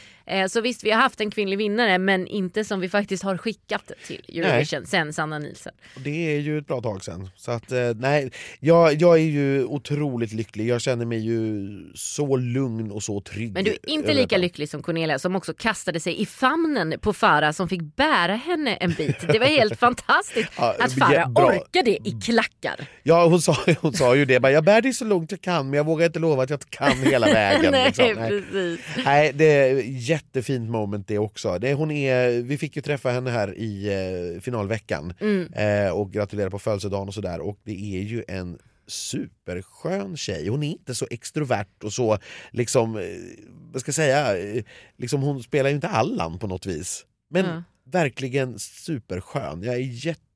så 0.50 0.62
visst 0.62 0.84
vi 0.84 0.92
har 0.92 1.02
haft 1.02 1.22
en 1.22 1.32
kvinnlig 1.32 1.58
vinnare 1.58 1.98
men 1.98 2.28
inte 2.28 2.64
som 2.64 2.80
vi 2.80 2.90
faktiskt 2.90 3.24
har 3.24 3.38
skickat 3.38 3.92
till 4.08 4.22
Eurovision 4.28 4.86
sen 4.86 5.14
Sanna 5.14 5.40
Nielsen. 5.40 5.74
Det 6.04 6.36
är 6.36 6.40
ju 6.40 6.58
ett 6.58 6.68
bra 6.68 6.82
tag 6.82 7.04
sen. 7.04 7.30
Så 7.36 7.52
att, 7.52 7.72
eh, 7.72 7.80
nej, 7.96 8.32
jag, 8.60 8.94
jag 8.94 9.16
är 9.16 9.24
ju 9.24 9.64
otroligt 9.64 10.34
lycklig. 10.34 10.68
Jag 10.68 10.82
känner 10.82 11.06
mig 11.06 11.20
ju 11.20 11.68
så 11.96 12.38
lugn 12.38 12.92
och 12.92 13.04
så 13.04 13.22
trygg. 13.22 13.54
Men 13.54 13.64
du 13.64 13.72
är 13.72 13.90
inte 13.90 14.14
lika 14.14 14.38
lycklig 14.38 14.70
som 14.70 14.84
Cornelia 14.84 15.20
som 15.20 15.36
också 15.36 15.54
kastade 15.54 16.00
sig 16.00 16.22
i 16.22 16.26
famnen 16.26 17.00
på 17.00 17.14
Farah 17.14 17.52
som 17.52 17.70
fick 17.70 17.82
bära 17.96 18.36
henne 18.36 18.76
en 18.76 18.92
bit. 18.94 19.28
Det 19.28 19.40
var 19.40 19.46
helt 19.46 19.80
fantastiskt 19.80 20.52
Ja, 20.58 20.76
att 20.80 20.94
Farah 20.94 21.30
orkade 21.30 21.92
i 21.92 22.20
klackar. 22.24 22.88
Ja, 23.04 23.26
hon 23.26 23.42
sa, 23.42 23.58
hon 23.82 23.94
sa 23.94 24.16
ju 24.16 24.26
det. 24.26 24.40
Bara, 24.40 24.52
jag 24.52 24.64
bär 24.64 24.82
dig 24.82 24.94
så 24.94 25.06
långt 25.06 25.32
jag 25.32 25.42
kan 25.42 25.70
men 25.70 25.78
jag 25.78 25.84
vågar 25.84 26.06
inte 26.06 26.20
lova 26.20 26.44
att 26.44 26.50
jag 26.50 26.60
kan 26.70 26.98
hela 26.98 27.26
vägen. 27.34 27.72
Nej, 27.72 27.86
liksom. 27.86 28.06
nej. 28.16 28.30
precis. 28.30 28.80
Nej, 29.06 29.32
det 29.34 29.46
är 29.46 29.82
jättefint 30.16 30.70
moment 30.70 31.08
det 31.08 31.18
också. 31.20 31.60
Det, 31.60 31.74
hon 31.74 31.92
är, 31.92 32.42
vi 32.42 32.58
fick 32.58 32.76
ju 32.76 32.82
träffa 32.82 33.10
henne 33.10 33.30
här 33.32 33.58
i 33.58 33.88
eh, 34.36 34.42
finalveckan 34.42 35.14
Mm. 35.20 35.54
eh, 35.54 35.92
och 35.92 36.12
gratulera 36.14 36.50
på 36.50 36.60
födelsedagen 36.60 37.08
och 37.08 37.14
sådär. 37.14 37.40
Och 37.42 37.60
det 37.64 37.72
är 37.98 38.02
ju 38.02 38.24
en 38.28 38.58
superskön 38.88 40.18
tjej. 40.18 40.48
Hon 40.48 40.64
är 40.64 40.72
inte 40.72 40.96
så 40.96 41.08
extrovert 41.10 41.84
och 41.84 41.94
så, 41.94 42.18
liksom, 42.52 42.98
eh, 42.98 43.04
vad 43.72 43.82
ska 43.82 43.90
jag 43.90 43.96
säga, 43.96 44.38
eh, 44.38 44.64
liksom, 44.98 45.22
hon 45.22 45.44
spelar 45.44 45.70
ju 45.70 45.76
inte 45.76 45.88
Allan 45.88 46.40
på 46.40 46.48
något 46.48 46.66
vis. 46.66 47.06
Men 47.30 47.46
Ja. 47.46 47.64
verkligen 47.92 48.60
superskön. 48.60 49.64
Jag 49.64 49.76
är 49.76 49.80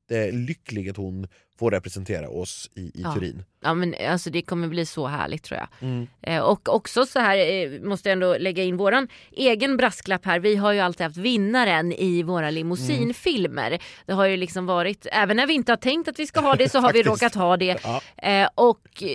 jättelycklig 0.09 0.89
att 0.89 0.97
hon 0.97 1.27
får 1.59 1.71
representera 1.71 2.29
oss 2.29 2.69
i, 2.75 2.81
i 2.81 2.91
Ja. 3.03 3.13
Turin. 3.13 3.43
Ja 3.63 3.73
men 3.73 3.95
alltså 4.09 4.29
det 4.29 4.41
kommer 4.41 4.67
bli 4.67 4.85
så 4.85 5.07
härligt 5.07 5.43
tror 5.43 5.59
jag. 5.59 5.67
Mm. 5.89 6.07
Eh, 6.21 6.39
och 6.39 6.75
också 6.75 7.05
så 7.05 7.19
här 7.19 7.37
eh, 7.37 7.81
måste 7.81 8.09
jag 8.09 8.13
ändå 8.13 8.37
lägga 8.37 8.63
in 8.63 8.77
våran 8.77 9.07
egen 9.31 9.77
brasklapp 9.77 10.25
här. 10.25 10.39
Vi 10.39 10.55
har 10.55 10.71
ju 10.73 10.79
alltid 10.79 11.03
haft 11.05 11.17
vinnaren 11.17 11.93
i 11.93 12.23
våra 12.23 12.49
limousinfilmer. 12.49 13.79
Det 14.05 14.13
har 14.13 14.25
ju 14.25 14.37
liksom 14.37 14.65
varit, 14.65 15.07
även 15.11 15.37
när 15.37 15.47
vi 15.47 15.53
inte 15.53 15.71
har 15.71 15.77
tänkt 15.77 16.07
att 16.07 16.19
vi 16.19 16.27
ska 16.27 16.39
ha 16.39 16.55
det 16.55 16.69
så 16.69 16.79
har 16.79 16.93
vi 16.93 17.03
råkat 17.03 17.35
ha 17.35 17.57
det. 17.57 17.77
Ja. 17.83 18.01
Eh, 18.17 18.49
och 18.55 19.03
eh, 19.03 19.07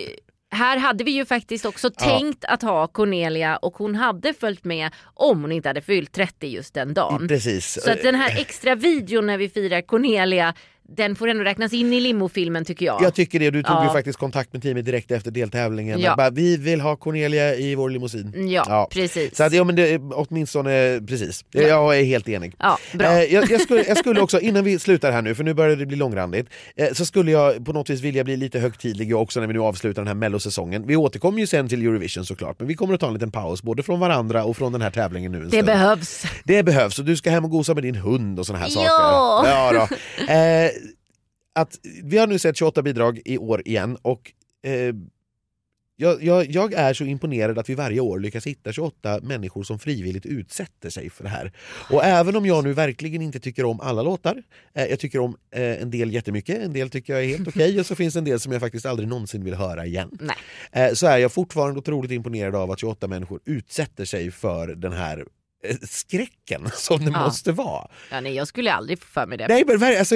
här 0.51 0.77
hade 0.77 1.03
vi 1.03 1.11
ju 1.11 1.25
faktiskt 1.25 1.65
också 1.65 1.89
Ja. 1.97 2.05
tänkt 2.05 2.45
att 2.45 2.61
ha 2.61 2.87
Cornelia 2.87 3.57
och 3.57 3.73
hon 3.77 3.95
hade 3.95 4.33
följt 4.33 4.63
med 4.63 4.91
om 5.13 5.41
hon 5.41 5.51
inte 5.51 5.69
hade 5.69 5.81
fyllt 5.81 6.11
30 6.11 6.47
just 6.47 6.73
den 6.73 6.93
dagen. 6.93 7.27
Precis. 7.27 7.81
Så 7.83 7.91
att 7.91 8.03
den 8.03 8.15
här 8.15 8.39
extra 8.39 8.75
videon 8.75 9.25
när 9.27 9.37
vi 9.37 9.49
firar 9.49 9.81
Cornelia 9.81 10.53
den 10.87 11.15
får 11.15 11.27
ändå 11.27 11.43
räknas 11.43 11.73
in 11.73 11.93
i 11.93 11.99
limofilmen 11.99 12.65
tycker 12.65 12.85
jag. 12.85 13.01
Jag 13.01 13.13
tycker 13.13 13.39
det, 13.39 13.51
du 13.51 13.63
tog 13.63 13.77
ju 13.79 13.85
Ja. 13.85 13.93
faktiskt 13.93 14.19
kontakt 14.19 14.53
med 14.53 14.61
teamet 14.61 14.85
direkt 14.85 15.11
efter 15.11 15.31
deltävlingen. 15.31 15.99
Ja. 15.99 16.15
Bara, 16.15 16.29
vi 16.29 16.57
vill 16.57 16.81
ha 16.81 16.95
Cornelia 16.95 17.55
i 17.55 17.75
vår 17.75 17.89
limousin. 17.89 18.33
Ja, 18.49 18.63
Ja. 18.67 18.87
precis. 18.91 19.35
Så 19.37 19.43
att, 19.43 19.53
ja, 19.53 19.63
men 19.63 19.75
det, 19.75 19.97
åtminstone 19.99 21.01
precis. 21.07 21.45
Jag 21.51 21.99
är 21.99 22.03
helt 22.03 22.29
enig. 22.29 22.53
Ja, 22.59 22.77
bra. 22.93 23.07
Eh, 23.11 23.33
jag, 23.33 23.51
jag, 23.51 23.61
skulle, 23.61 23.83
jag 23.83 23.97
skulle 23.97 24.21
också, 24.25 24.39
innan 24.39 24.63
vi 24.63 24.79
slutar 24.79 25.11
här 25.11 25.21
nu, 25.21 25.35
för 25.35 25.43
nu 25.43 25.53
börjar 25.53 25.75
det 25.75 25.85
bli 25.85 25.97
långrandigt, 25.97 26.47
eh, 26.75 26.93
så 26.93 27.05
skulle 27.05 27.31
jag 27.31 27.65
på 27.65 27.73
något 27.73 27.89
vis 27.89 28.01
vilja 28.01 28.23
bli 28.23 28.37
lite 28.37 28.59
högtidlig 28.59 29.11
jag 29.11 29.21
också 29.21 29.39
när 29.39 29.47
vi 29.47 29.53
nu 29.53 29.59
avslutar 29.59 30.01
den 30.01 30.07
här 30.07 30.15
mellosäsongen. 30.15 30.87
Vi 30.87 30.95
återkommer 30.95 31.39
ju 31.39 31.47
sen 31.47 31.69
till 31.69 31.81
Eurovision 31.87 32.25
såklart, 32.25 32.59
men 32.59 32.67
vi 32.67 32.73
kommer 32.75 32.93
att 32.93 32.99
ta 32.99 33.07
en 33.07 33.13
liten 33.13 33.31
paus 33.31 33.63
både 33.63 33.83
från 33.83 33.99
varandra 33.99 34.43
och 34.43 34.57
från 34.57 34.71
den 34.71 34.81
här 34.81 34.91
tävlingen 34.91 35.31
nu 35.31 35.43
det 35.43 35.49
stund. 35.49 35.65
behövs. 35.65 36.25
Det 36.43 36.63
behövs, 36.63 36.99
och 36.99 37.05
du 37.05 37.17
ska 37.17 37.29
hem 37.29 37.45
och 37.45 37.51
gosa 37.51 37.73
med 37.73 37.83
din 37.83 37.95
hund 37.95 38.39
och 38.39 38.45
såna 38.45 38.59
här 38.59 38.69
saker. 38.69 38.87
Ja! 38.87 39.43
Ja, 39.47 39.87
då. 39.89 39.95
Eh, 40.33 40.71
att, 41.55 41.79
vi 42.03 42.17
har 42.17 42.27
nu 42.27 42.39
sett 42.39 42.57
28 42.57 42.81
bidrag 42.81 43.21
i 43.25 43.37
år 43.37 43.61
igen 43.65 43.97
och 44.01 44.31
eh, 44.63 44.95
jag, 45.97 46.23
jag, 46.23 46.51
jag 46.51 46.73
är 46.73 46.93
så 46.93 47.03
imponerad 47.03 47.59
att 47.59 47.69
vi 47.69 47.75
varje 47.75 47.99
år 47.99 48.19
lyckas 48.19 48.47
hitta 48.47 48.71
28 48.71 49.19
människor 49.23 49.63
som 49.63 49.79
frivilligt 49.79 50.25
utsätter 50.25 50.89
sig 50.89 51.09
för 51.09 51.23
det 51.23 51.29
här. 51.29 51.51
Och 51.89 52.03
även 52.03 52.35
om 52.35 52.45
jag 52.45 52.63
nu 52.63 52.73
verkligen 52.73 53.21
inte 53.21 53.39
tycker 53.39 53.65
om 53.65 53.81
alla 53.81 54.01
låtar, 54.01 54.43
eh, 54.73 54.85
jag 54.85 54.99
tycker 54.99 55.19
om 55.19 55.37
eh, 55.51 55.81
en 55.81 55.91
del 55.91 56.13
jättemycket, 56.13 56.61
en 56.61 56.73
del 56.73 56.89
tycker 56.89 57.13
jag 57.13 57.23
är 57.23 57.27
helt 57.27 57.47
okej 57.47 57.79
och 57.79 57.85
så 57.85 57.95
finns 57.95 58.15
en 58.15 58.23
del 58.23 58.39
som 58.39 58.51
jag 58.51 58.61
faktiskt 58.61 58.85
aldrig 58.85 59.09
någonsin 59.09 59.43
vill 59.43 59.53
höra 59.53 59.85
igen. 59.85 60.31
Eh, 60.71 60.93
så 60.93 61.07
är 61.07 61.17
jag 61.17 61.31
fortfarande 61.31 61.79
otroligt 61.79 62.11
imponerad 62.11 62.55
av 62.55 62.71
att 62.71 62.79
28 62.79 63.07
människor 63.07 63.39
utsätter 63.45 64.05
sig 64.05 64.31
för 64.31 64.67
den 64.67 64.93
här 64.93 65.25
skräcken 65.81 66.69
som 66.73 67.05
det 67.05 67.11
Ja. 67.11 67.25
måste 67.25 67.51
vara. 67.51 67.87
Ja, 68.11 68.21
nej, 68.21 68.33
jag 68.35 68.47
skulle 68.47 68.73
aldrig 68.73 68.99
få 68.99 69.05
för 69.05 69.25
mig 69.27 69.37
det. 69.37 69.47
Nej, 69.47 69.63
men, 69.67 69.97
alltså, 69.99 70.15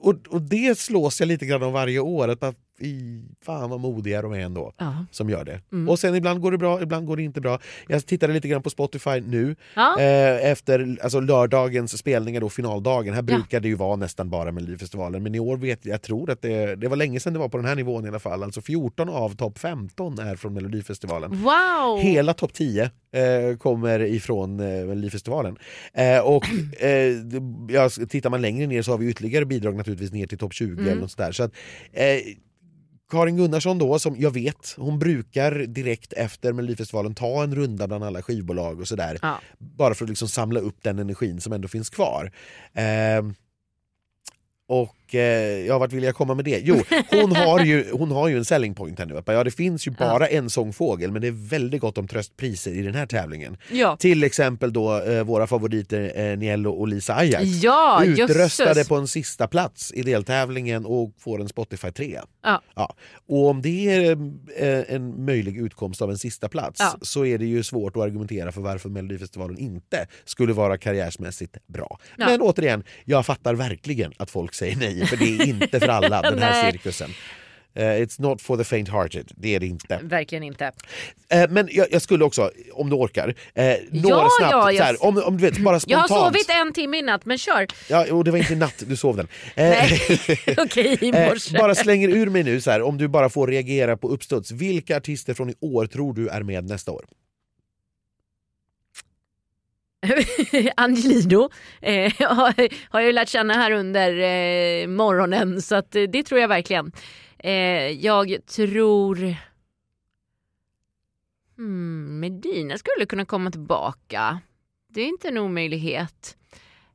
och, 0.00 0.14
och 0.28 0.42
det 0.42 0.78
slås 0.78 1.20
jag 1.20 1.26
lite 1.26 1.46
grann 1.46 1.62
om 1.62 1.72
varje 1.72 1.98
år. 1.98 2.28
Att 2.28 2.42
fy 2.80 3.20
fan 3.44 3.70
vad 3.70 3.80
modiga 3.80 4.22
de 4.22 4.32
är 4.32 4.38
ändå 4.40 4.72
Ja. 4.78 5.04
som 5.10 5.30
gör 5.30 5.44
det. 5.44 5.60
Mm. 5.72 5.88
Och 5.88 5.98
sen 5.98 6.14
ibland 6.14 6.40
går 6.40 6.52
det 6.52 6.58
bra, 6.58 6.82
ibland 6.82 7.06
går 7.06 7.16
det 7.16 7.22
inte 7.22 7.40
bra. 7.40 7.58
Jag 7.88 8.06
tittade 8.06 8.32
lite 8.32 8.48
grann 8.48 8.62
på 8.62 8.70
Spotify 8.70 9.20
nu 9.20 9.56
Ja. 9.76 10.00
eh, 10.00 10.50
efter 10.50 10.96
alltså, 11.02 11.20
lördagens 11.20 11.98
spelningar, 11.98 12.40
då, 12.40 12.48
finaldagen. 12.48 13.14
Här 13.14 13.24
Ja. 13.28 13.34
brukar 13.36 13.60
det 13.60 13.68
ju 13.68 13.74
vara 13.74 13.96
nästan 13.96 14.30
bara 14.30 14.52
Melodifestivalen 14.52 15.22
men 15.22 15.34
i 15.34 15.38
år 15.40 15.56
vet 15.56 15.86
jag, 15.86 16.02
tror 16.02 16.30
att 16.30 16.42
det, 16.42 16.76
det 16.76 16.88
var 16.88 16.96
länge 16.96 17.20
sedan 17.20 17.32
det 17.32 17.38
var 17.38 17.48
på 17.48 17.56
den 17.56 17.66
här 17.66 17.76
nivån 17.76 18.04
i 18.04 18.08
alla 18.08 18.18
fall. 18.18 18.42
Alltså 18.42 18.60
14 18.60 19.08
av 19.08 19.36
topp 19.36 19.58
15 19.58 20.18
är 20.18 20.36
från 20.36 20.54
Melodifestivalen. 20.54 21.30
Wow! 21.30 21.98
Hela 22.00 22.34
topp 22.34 22.52
10 22.52 22.82
eh, 23.12 23.56
kommer 23.58 24.00
ifrån 24.00 24.60
eh, 24.60 24.66
Melodifestivalen. 24.86 25.56
Eh, 25.94 26.18
och 26.18 26.44
eh, 26.80 26.90
ja, 27.68 27.88
tittar 28.08 28.30
man 28.30 28.42
längre 28.42 28.66
ner 28.66 28.82
så 28.82 28.90
har 28.90 28.98
vi 28.98 29.10
ytterligare 29.10 29.44
bidrag 29.44 29.76
naturligtvis 29.76 30.12
ner 30.12 30.26
till 30.26 30.38
topp 30.38 30.52
20 30.54 30.70
Mm. 30.72 30.88
eller 30.88 31.00
något 31.00 31.10
sådär. 31.10 31.32
Så 31.32 31.42
att, 31.42 31.52
Karin 33.10 33.36
Gunnarsson 33.36 33.78
då, 33.78 33.98
som 33.98 34.16
jag 34.18 34.30
vet, 34.30 34.74
hon 34.76 34.98
brukar 34.98 35.52
direkt 35.52 36.12
efter 36.12 36.52
Melodifestivalen 36.52 37.14
ta 37.14 37.42
en 37.42 37.54
runda 37.54 37.86
bland 37.86 38.04
alla 38.04 38.22
skivbolag 38.22 38.80
och 38.80 38.88
sådär. 38.88 39.18
Ja. 39.22 39.40
Bara 39.58 39.94
för 39.94 40.04
att 40.04 40.08
liksom 40.08 40.28
samla 40.28 40.60
upp 40.60 40.76
den 40.82 40.98
energin 40.98 41.40
som 41.40 41.52
ändå 41.52 41.68
finns 41.68 41.90
kvar. 41.90 42.32
Eh, 42.72 43.22
och 44.68 44.96
eh, 45.14 45.66
ja, 45.66 45.78
vart 45.78 45.92
vill 45.92 46.02
jag 46.04 46.14
komma 46.14 46.34
med 46.34 46.44
det? 46.44 46.60
Jo, 46.64 46.76
hon 47.10 47.36
har 47.36 47.64
ju, 47.64 47.90
hon 47.92 48.10
har 48.10 48.28
ju 48.28 48.36
en 48.36 48.44
selling 48.44 48.74
point 48.74 48.98
här 48.98 49.06
nu. 49.06 49.22
Ja, 49.26 49.44
det 49.44 49.50
finns 49.50 49.86
ju 49.86 49.90
bara 49.90 50.26
en 50.26 50.50
sångfågel 50.50 51.12
men 51.12 51.22
det 51.22 51.28
är 51.28 51.48
väldigt 51.50 51.80
gott 51.80 51.98
om 51.98 52.08
tröstpriser 52.08 52.70
i 52.72 52.82
den 52.82 52.94
här 52.94 53.06
tävlingen. 53.06 53.56
Ja, 53.70 53.96
Till 53.96 54.24
exempel 54.24 54.72
då 54.72 55.00
eh, 55.02 55.22
våra 55.24 55.46
favoriter 55.46 56.12
eh, 56.16 56.38
Niello 56.38 56.70
och 56.70 56.88
Lisa 56.88 57.14
Ajax. 57.16 57.44
ja 57.62 58.04
Utröstade 58.06 58.70
jösses. 58.70 58.88
på 58.88 58.96
en 58.96 59.08
sista 59.08 59.46
plats 59.48 59.92
i 59.94 60.02
deltävlingen 60.02 60.86
och 60.86 61.12
får 61.18 61.40
en 61.40 61.48
Spotify 61.48 61.90
3. 61.90 62.20
Ja. 62.44 62.62
Ja. 62.74 62.94
Och 63.28 63.48
om 63.48 63.62
det 63.62 63.90
är 63.90 64.10
eh, 64.56 64.94
en 64.94 65.24
möjlig 65.24 65.56
utkomst 65.56 66.02
av 66.02 66.10
en 66.10 66.18
sista 66.18 66.48
plats 66.48 66.80
Ja. 66.80 66.98
så 67.02 67.24
är 67.26 67.38
det 67.38 67.46
ju 67.46 67.62
svårt 67.62 67.96
att 67.96 68.02
argumentera 68.02 68.52
för 68.52 68.60
varför 68.60 68.88
Melodifestivalen 68.88 69.58
inte 69.58 70.06
skulle 70.24 70.52
vara 70.52 70.78
karriärsmässigt 70.78 71.56
bra. 71.66 71.98
Ja. 72.18 72.26
Men 72.26 72.40
återigen, 72.42 72.84
jag 73.04 73.26
fattar 73.26 73.54
verkligen 73.54 74.12
att 74.16 74.30
folk 74.30 74.54
säger 74.54 74.76
nej 74.76 74.99
för 75.06 75.16
det 75.16 75.24
är 75.24 75.46
inte 75.46 75.80
för 75.80 75.88
alla 75.88 76.22
den 76.22 76.38
här 76.38 76.70
cirkusen. 76.72 77.10
Eh, 77.74 77.82
it's 77.84 78.20
not 78.22 78.42
for 78.42 78.56
the 78.56 78.62
faint-hearted, 78.76 79.32
det 79.36 79.54
är 79.54 79.60
det 79.60 79.66
inte. 79.66 79.98
Verkligen 80.02 80.44
inte. 80.44 80.72
Eh, 81.32 81.50
men 81.50 81.68
jag, 81.72 81.86
jag 81.90 82.02
skulle 82.02 82.24
också, 82.24 82.50
om 82.72 82.90
du 82.90 82.96
orkar, 82.96 83.34
några 83.90 84.16
Ja, 84.16 84.28
snabbt, 84.38 84.52
ja, 84.52 84.72
jag- 84.72 84.84
här, 84.84 85.04
om, 85.04 85.22
om 85.24 85.36
du 85.38 85.44
vet, 85.50 85.58
bara 85.58 85.74
Jag 85.74 85.82
spontant. 85.82 86.10
har 86.10 86.24
sovit 86.26 86.50
en 86.50 86.72
timme 86.72 86.98
i 86.98 87.02
natt 87.02 87.24
men 87.24 87.38
kör. 87.38 87.66
Ja, 87.88 88.12
och 88.12 88.24
det 88.24 88.30
var 88.30 88.38
inte 88.38 88.54
natt 88.54 88.82
du 88.86 88.96
sov 88.96 89.16
den. 89.16 89.28
Nej, 89.56 90.00
okej 90.58 90.98
i 91.00 91.12
morse. 91.12 91.58
bara 91.58 91.74
slänger 91.74 92.08
ur 92.08 92.26
mig 92.26 92.42
nu, 92.42 92.60
så 92.60 92.70
här, 92.70 92.82
om 92.82 92.98
du 92.98 93.08
bara 93.08 93.28
får 93.28 93.46
reagera 93.46 93.96
på 93.96 94.08
uppstuds. 94.08 94.50
Vilka 94.50 94.96
artister 94.96 95.34
från 95.34 95.50
i 95.50 95.54
år 95.60 95.86
tror 95.86 96.14
du 96.14 96.28
är 96.28 96.42
med 96.42 96.64
nästa 96.64 96.92
år? 96.92 97.04
Angelino 100.76 101.50
eh, 101.80 102.12
har, 102.20 102.54
jag 102.92 103.04
ju 103.06 103.12
lärt 103.12 103.28
känna 103.28 103.54
här 103.54 103.70
under 103.70 104.10
eh, 104.12 104.88
morgonen 104.88 105.62
så 105.62 105.74
att, 105.74 105.96
eh, 105.96 106.02
det 106.02 106.22
tror 106.22 106.40
jag 106.40 106.48
verkligen. 106.48 106.92
Eh, 107.38 107.90
jag 107.90 108.46
tror 108.46 109.36
hmm, 111.56 112.20
Medina 112.20 112.78
skulle 112.78 113.06
kunna 113.06 113.24
komma 113.24 113.50
tillbaka. 113.50 114.40
Det 114.88 115.00
är 115.00 115.06
inte 115.06 115.28
en 115.28 115.38
omöjlighet. 115.38 116.36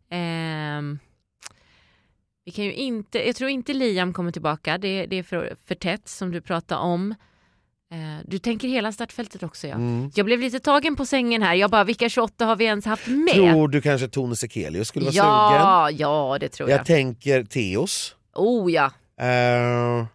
Ehm, 0.10 1.00
vi 2.46 2.52
kan 2.52 2.66
ju 2.66 2.74
inte, 2.74 3.28
jag 3.28 3.36
tror 3.36 3.50
inte 3.50 3.74
Liam 3.74 4.14
kommer 4.14 4.32
tillbaka, 4.32 4.78
det, 4.78 5.06
det 5.06 5.16
är 5.16 5.24
för, 5.24 5.56
för 5.66 5.76
tätt 5.76 6.08
som 6.08 6.32
du 6.32 6.42
pratade 6.42 6.82
om. 6.82 7.16
Eh, 7.92 7.98
Du 8.26 8.38
tänker 8.40 8.68
hela 8.68 8.92
startfältet 8.92 9.44
också 9.44 9.68
ja. 9.68 9.76
Mm. 9.76 10.12
Jag 10.16 10.26
blev 10.26 10.40
lite 10.40 10.60
tagen 10.60 10.96
på 10.96 11.06
sängen 11.06 11.42
här. 11.42 11.56
Jag 11.56 11.72
bara, 11.72 11.84
vilka 11.84 12.10
28 12.10 12.46
har 12.46 12.56
vi 12.56 12.66
ens 12.66 12.86
haft 12.86 13.08
med? 13.08 13.34
Tror 13.34 13.68
du 13.68 13.82
kanske 13.82 14.08
Tone 14.08 14.36
Sekelius 14.36 14.88
skulle 14.88 15.06
vara 15.06 15.14
sugen? 15.14 15.26
ja, 15.28 15.92
ja 15.92 16.38
det 16.40 16.50
tror 16.50 16.70
jag. 16.70 16.80
Jag 16.80 16.86
tänker 16.86 17.44
Teos. 17.44 18.16
Oh 18.36 18.72
ja. 18.72 18.86
Eh, 19.22 20.06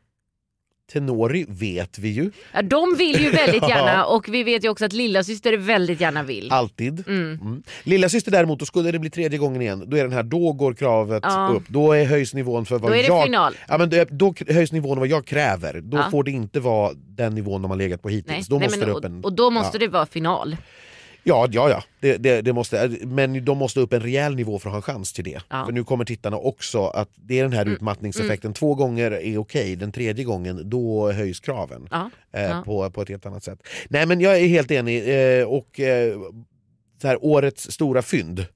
Tenori 0.92 1.46
vet 1.48 1.98
vi 1.98 2.08
ju, 2.08 2.30
ja. 2.52 2.62
De 2.62 2.94
vill 2.98 3.20
ju 3.20 3.30
väldigt 3.30 3.68
gärna 3.68 4.04
och 4.04 4.28
vi 4.28 4.42
vet 4.42 4.64
ju 4.64 4.68
också 4.68 4.84
att 4.84 4.92
lilla 4.92 5.24
syster 5.24 5.56
väldigt 5.56 6.00
gärna 6.00 6.22
vill. 6.22 6.52
alltid. 6.52 7.08
Mm. 7.08 7.38
Mm. 7.42 7.62
Lilla 7.82 8.08
syster 8.08 8.30
däremot, 8.32 8.58
då 8.58 8.66
skulle 8.66 8.90
det 8.92 8.98
bli 8.98 9.10
tredje 9.10 9.38
gången 9.38 9.62
igen, 9.62 9.84
då 9.86 9.96
är 9.96 10.02
den 10.02 10.12
här, 10.12 10.22
då 10.22 10.52
går 10.52 10.74
kravet 10.74 11.22
Ja. 11.26 11.52
upp. 11.56 11.62
Då 11.68 11.92
är 11.92 12.04
höjs 12.04 12.34
nivån 12.34 12.66
för 12.66 12.78
vad 12.78 12.90
Då 12.90 12.94
är 12.94 13.02
det 13.02 13.08
jag... 13.08 13.24
final. 13.24 13.54
Ja, 13.68 13.78
men 13.78 13.90
då 14.10 14.34
höjs 14.48 14.72
nivån 14.72 14.98
vad 14.98 15.08
jag 15.08 15.24
kräver. 15.26 15.80
Då 15.80 15.96
Ja. 15.96 16.10
får 16.10 16.24
det 16.24 16.30
inte 16.30 16.60
vara 16.60 16.92
den 16.94 17.34
nivån 17.34 17.62
de 17.62 17.70
har 17.70 17.78
legat 17.78 18.02
på 18.02 18.08
hittills. 18.08 18.36
Nej. 18.36 18.44
Då 18.48 18.56
Nej, 18.58 18.66
måste 18.66 18.78
men, 18.78 18.86
det 18.88 18.92
och, 18.92 18.98
upp 18.98 19.04
en... 19.04 19.24
och 19.24 19.32
då 19.32 19.50
måste 19.50 19.76
ja. 19.78 19.86
det 19.86 19.88
vara 19.88 20.06
final. 20.06 20.56
Ja, 21.24 21.48
ja, 21.52 21.70
ja. 21.70 21.82
Det, 22.00 22.16
det, 22.16 22.40
det 22.42 22.52
måste, 22.52 22.88
men 23.02 23.44
de 23.44 23.58
måste 23.58 23.80
upp 23.80 23.92
en 23.92 24.00
rejäl 24.00 24.34
nivå 24.36 24.58
för 24.58 24.68
att 24.68 24.72
ha 24.72 24.76
en 24.78 24.82
chans 24.82 25.12
till 25.12 25.24
det. 25.24 25.40
Ja. 25.48 25.64
För 25.66 25.72
nu 25.72 25.84
kommer 25.84 26.04
tittarna 26.04 26.36
också 26.36 26.86
att 26.86 27.08
det 27.14 27.38
är 27.38 27.42
den 27.42 27.52
här 27.52 27.62
Mm. 27.62 27.74
utmattningseffekten. 27.74 28.54
Två 28.54 28.74
gånger 28.74 29.10
är 29.10 29.38
okej, 29.38 29.76
den 29.76 29.92
tredje 29.92 30.24
gången 30.24 30.70
då 30.70 31.12
höjs 31.12 31.40
kraven. 31.40 31.88
Ja. 31.90 32.10
eh, 32.32 32.42
Ja. 32.42 32.62
på, 32.66 32.90
på 32.90 33.02
ett 33.02 33.08
helt 33.08 33.26
annat 33.26 33.44
sätt. 33.44 33.58
Nej 33.88 34.06
men 34.06 34.20
jag 34.20 34.40
är 34.40 34.46
helt 34.46 34.70
enig. 34.70 35.08
Eh, 35.40 35.44
och 35.46 35.80
eh, 35.80 36.18
så 37.02 37.08
här, 37.08 37.24
årets 37.24 37.70
stora 37.70 38.02
fynd, 38.02 38.46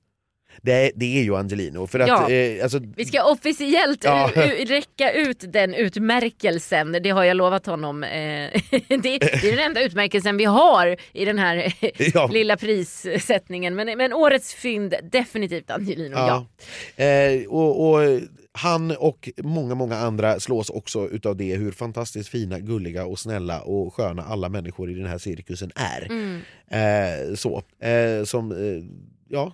det 0.63 0.73
är, 0.73 0.91
det 0.95 1.19
är 1.19 1.23
ju 1.23 1.37
Angelino. 1.37 1.87
För 1.87 1.99
att, 2.01 2.09
Ja. 2.09 2.31
eh, 2.31 2.63
alltså, 2.63 2.81
Vi 2.97 3.05
ska 3.05 3.25
officiellt 3.25 4.05
Ja. 4.05 4.31
u- 4.37 4.65
räcka 4.65 5.13
ut 5.13 5.45
den 5.53 5.75
utmärkelsen, 5.75 6.93
det 7.03 7.11
har 7.11 7.25
jag 7.25 7.37
lovat 7.37 7.67
honom. 7.67 8.05
Eh, 8.05 8.11
det, 8.89 8.99
det 8.99 9.23
är 9.23 9.51
den 9.57 9.67
enda 9.67 9.83
utmärkelsen 9.83 10.37
vi 10.37 10.45
har 10.45 10.97
i 11.13 11.25
den 11.25 11.39
här 11.39 11.75
Ja. 12.15 12.27
lilla 12.33 12.57
prissättningen. 12.57 13.75
Men, 13.75 13.99
men 13.99 14.13
årets 14.13 14.55
fynd, 14.55 14.95
definitivt 15.13 15.71
Angelino, 15.71 16.15
ja. 16.17 16.47
Eh, 17.05 17.47
och, 17.49 17.91
och 17.91 18.21
han 18.53 18.91
och 18.91 19.29
många, 19.43 19.75
många 19.75 19.97
andra 19.97 20.41
slås 20.41 20.71
också 20.71 21.09
utav 21.09 21.37
det 21.37 21.57
hur 21.57 21.73
fantastiskt 21.73 22.29
fina, 22.29 22.59
gulliga 22.59 23.05
och 23.07 23.19
snälla 23.19 23.61
och 23.63 23.95
sköna 23.95 24.23
alla 24.23 24.49
människor 24.49 24.91
i 24.91 24.95
den 24.95 25.07
här 25.07 25.19
cirkusen 25.19 25.71
är. 25.75 26.07
Mm. 26.11 26.41
Eh, 26.69 27.35
så, 27.35 27.63
eh, 27.81 28.25
som, 28.25 28.53
eh, 28.53 28.85
ja, 29.29 29.45
eh, 29.47 29.53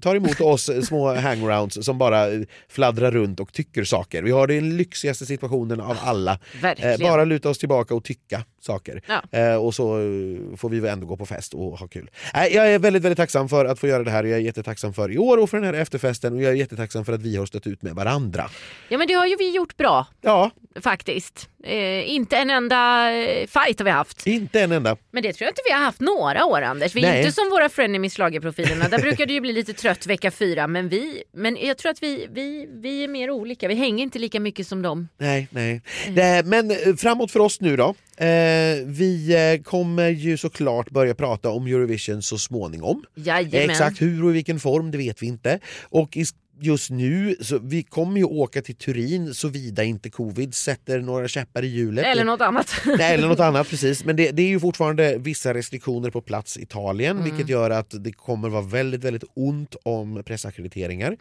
tar 0.00 0.16
emot 0.16 0.40
oss 0.40 0.68
eh, 0.68 0.82
små 0.82 1.14
hangarounds 1.14 1.84
som 1.84 1.98
bara 1.98 2.32
eh, 2.32 2.40
fladdrar 2.68 3.10
runt 3.10 3.40
och 3.40 3.52
tycker 3.52 3.84
saker. 3.84 4.22
Vi 4.22 4.30
har 4.30 4.46
den 4.46 4.76
lyxigaste 4.76 5.26
situationen 5.26 5.80
av 5.80 5.96
alla. 6.02 6.38
Verkligen. 6.62 6.92
Eh, 6.92 7.10
bara 7.10 7.24
luta 7.24 7.48
oss 7.48 7.58
tillbaka 7.58 7.94
och 7.94 8.04
tycka 8.04 8.44
saker. 8.60 9.02
Ja. 9.06 9.38
Eh, 9.38 9.54
och 9.54 9.74
så 9.74 9.98
eh, 9.98 10.56
får 10.56 10.68
vi 10.68 10.80
väl 10.80 10.92
ändå 10.92 11.06
gå 11.06 11.16
på 11.16 11.26
fest 11.26 11.54
och 11.54 11.78
ha 11.78 11.88
kul. 11.88 12.10
Eh, 12.34 12.46
jag 12.46 12.72
är 12.74 12.78
väldigt, 12.78 13.02
väldigt 13.02 13.16
tacksam 13.16 13.48
för 13.48 13.64
att 13.64 13.78
få 13.78 13.86
göra 13.86 14.02
det 14.04 14.10
här 14.10 14.22
och 14.24 14.28
jag 14.30 14.38
är 14.38 14.42
jättetacksam 14.42 14.94
för 14.94 15.12
i 15.12 15.18
år 15.18 15.38
och 15.38 15.50
för 15.50 15.56
den 15.56 15.66
här 15.66 15.74
efterfesten 15.82 16.32
och 16.34 16.42
jag 16.42 16.52
är 16.52 16.56
jättetacksam 16.56 17.04
för 17.04 17.12
att 17.12 17.22
vi 17.22 17.36
har 17.36 17.46
stått 17.46 17.66
ut 17.66 17.82
med 17.82 17.94
varandra. 17.94 18.50
Ja 18.88 18.98
men 18.98 19.06
det 19.08 19.14
har 19.14 19.26
ju 19.26 19.36
vi 19.36 19.50
gjort 19.50 19.76
bra 19.76 20.06
Ja, 20.20 20.50
faktiskt. 20.80 21.48
Eh, 21.64 22.10
inte 22.10 22.36
en 22.36 22.50
enda 22.50 23.12
eh, 23.12 23.46
fight 23.46 23.78
har 23.78 23.84
vi 23.84 23.90
haft. 23.90 24.26
inte 24.26 24.60
en 24.60 24.72
enda. 24.72 24.96
Men 25.10 25.22
det 25.22 25.32
tror 25.32 25.44
jag 25.46 25.50
inte 25.50 25.62
vi 25.66 25.72
har 25.72 25.80
haft 25.80 26.00
några 26.00 26.44
år 26.44 26.62
Anders. 26.62 26.94
Vi 26.94 27.04
är 27.04 27.10
Nej. 27.10 27.18
inte 27.18 27.32
som 27.32 27.50
våra 27.50 27.68
frenemies 27.68 28.14
schlagerprofilerna. 28.14 28.88
Där 28.88 28.98
brukar 28.98 29.26
det 29.26 29.32
ju 29.32 29.40
bli 29.40 29.52
lite 29.52 29.72
trött 29.72 30.06
vecka 30.06 30.30
fyra. 30.30 30.66
Men, 30.66 30.88
vi, 30.88 31.22
men 31.32 31.56
jag 31.60 31.78
tror 31.78 31.90
att 31.90 32.02
vi, 32.02 32.26
vi, 32.32 32.68
vi 32.72 33.04
är 33.04 33.08
mer 33.08 33.30
olika. 33.30 33.68
Vi 33.68 33.74
hänger 33.74 34.02
inte 34.02 34.18
lika 34.18 34.40
mycket 34.40 34.66
som 34.66 34.82
dem. 34.82 35.08
Nej, 35.18 35.48
nej. 35.50 35.82
Mm. 36.06 36.14
Det, 36.14 36.42
men 36.46 36.70
eh, 36.70 36.96
framåt 36.96 37.30
för 37.30 37.40
oss 37.40 37.60
nu 37.60 37.76
då. 37.76 37.94
Eh, 38.20 38.86
vi 38.86 39.34
eh, 39.54 39.62
kommer 39.62 40.08
ju 40.08 40.36
såklart 40.36 40.90
börja 40.90 41.14
prata 41.14 41.50
om 41.50 41.66
Eurovision 41.66 42.22
så 42.22 42.38
småningom. 42.38 43.04
Jajamän. 43.14 43.70
Exakt 43.70 44.02
hur 44.02 44.24
och 44.24 44.30
i 44.30 44.32
vilken 44.32 44.60
form 44.60 44.90
det 44.90 44.98
vet 44.98 45.22
vi 45.22 45.26
inte. 45.26 45.58
Och 45.82 46.16
i, 46.16 46.24
just 46.60 46.90
nu, 46.90 47.36
så 47.40 47.58
vi 47.58 47.82
kommer 47.82 48.18
ju 48.18 48.24
åka 48.24 48.62
till 48.62 48.74
Turin 48.74 49.34
såvida 49.34 49.84
inte 49.84 50.10
covid 50.10 50.54
sätter 50.54 51.00
några 51.00 51.28
käppar 51.28 51.62
i 51.64 51.66
hjulet. 51.66 52.04
Eller 52.06 52.24
något 52.24 52.40
annat. 52.40 52.72
Nej, 52.98 53.14
eller 53.14 53.28
något 53.28 53.40
annat 53.40 53.68
precis. 53.68 54.04
Men 54.04 54.16
det, 54.16 54.30
det 54.30 54.42
är 54.42 54.48
ju 54.48 54.60
fortfarande 54.60 55.16
vissa 55.18 55.54
restriktioner 55.54 56.10
på 56.10 56.20
plats 56.20 56.56
i 56.56 56.62
Italien 56.62 57.16
Mm. 57.16 57.24
vilket 57.24 57.48
gör 57.48 57.70
att 57.70 57.94
det 58.04 58.12
kommer 58.12 58.48
vara 58.48 58.62
väldigt, 58.62 59.04
väldigt 59.04 59.24
ont 59.34 59.76
om 59.82 60.22
pressackrediteringar. 60.26 61.16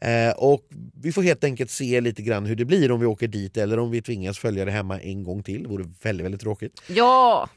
Mm. 0.00 0.28
Eh, 0.28 0.34
och 0.36 0.60
vi 1.02 1.12
får 1.12 1.22
helt 1.22 1.44
enkelt 1.44 1.70
se 1.70 2.00
lite 2.00 2.22
grann 2.22 2.46
hur 2.46 2.56
det 2.56 2.64
blir 2.64 2.90
om 2.92 3.00
vi 3.00 3.06
åker 3.06 3.28
dit 3.28 3.56
eller 3.56 3.78
om 3.78 3.90
vi 3.90 4.02
tvingas 4.02 4.38
följa 4.38 4.64
det 4.64 4.70
hemma 4.70 5.00
en 5.00 5.24
gång 5.24 5.42
till. 5.42 5.62
Det 5.62 5.68
vore 5.68 5.84
väldigt, 6.02 6.24
väldigt 6.24 6.40
tråkigt. 6.40 6.80
ja, 6.86 7.48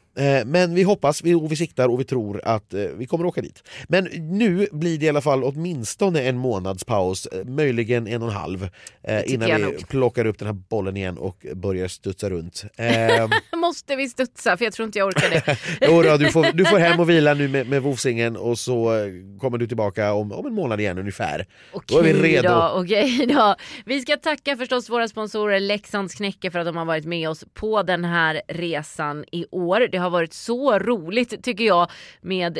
Men 0.45 0.75
vi 0.75 0.83
hoppas, 0.83 1.23
vi, 1.23 1.33
och 1.33 1.51
vi 1.51 1.55
siktar 1.55 1.87
och 1.87 1.99
vi 1.99 2.03
tror 2.03 2.41
att 2.43 2.73
eh, 2.73 2.81
vi 2.81 3.05
kommer 3.05 3.25
åka 3.25 3.41
dit. 3.41 3.63
Men 3.87 4.03
nu 4.13 4.67
blir 4.71 4.97
det 4.97 5.05
i 5.05 5.09
alla 5.09 5.21
fall 5.21 5.43
åtminstone 5.43 6.21
en 6.21 6.37
månads 6.37 6.83
paus, 6.83 7.25
eh, 7.25 7.45
möjligen 7.45 8.07
en 8.07 8.21
och 8.21 8.29
en 8.29 8.35
halv, 8.35 8.69
eh, 9.03 9.33
innan 9.33 9.47
vi 9.55 9.63
nog. 9.63 9.87
plockar 9.87 10.25
upp 10.25 10.39
den 10.39 10.45
här 10.45 10.55
bollen 10.69 10.97
igen 10.97 11.17
och 11.17 11.45
börjar 11.55 11.87
studsa 11.87 12.29
runt. 12.29 12.65
Eh, 12.77 13.29
måste 13.59 13.95
vi 13.95 14.09
studsa 14.09 14.57
för 14.57 14.65
jag 14.65 14.73
tror 14.73 14.85
inte 14.85 14.99
jag 14.99 15.07
orkar 15.07 15.29
det. 15.29 15.57
Jo 15.87 16.01
då, 16.01 16.17
du, 16.17 16.31
får, 16.31 16.47
du 16.53 16.65
får 16.65 16.77
hem 16.77 16.99
och 16.99 17.09
vila 17.09 17.33
nu 17.33 17.47
med, 17.47 17.67
med 17.67 17.81
vovsingen 17.81 18.37
och 18.37 18.59
så 18.59 18.95
eh, 18.95 19.11
kommer 19.39 19.57
du 19.57 19.67
tillbaka 19.67 20.13
om, 20.13 20.31
om 20.31 20.45
en 20.45 20.53
månad 20.53 20.79
igen 20.79 20.97
ungefär. 20.97 21.45
Då 21.85 21.97
är 21.97 22.03
vi 22.03 22.13
Okej 22.13 22.21
redo. 22.21 22.49
Då, 22.49 22.71
okej 22.75 23.25
då. 23.25 23.55
Vi 23.85 24.01
ska 24.01 24.17
tacka 24.17 24.57
förstås 24.57 24.89
våra 24.89 25.07
sponsorer 25.07 25.59
Leksands 25.59 26.15
Knäcke 26.15 26.51
för 26.51 26.59
att 26.59 26.65
de 26.65 26.77
har 26.77 26.85
varit 26.85 27.05
med 27.05 27.29
oss 27.29 27.43
på 27.53 27.83
den 27.83 28.05
här 28.05 28.41
resan 28.47 29.25
i 29.31 29.45
år. 29.51 29.87
Det 29.91 29.97
har 29.97 30.08
varit 30.09 30.33
så 30.33 30.79
roligt 30.79 31.43
tycker 31.43 31.63
jag 31.63 31.91
med 32.21 32.59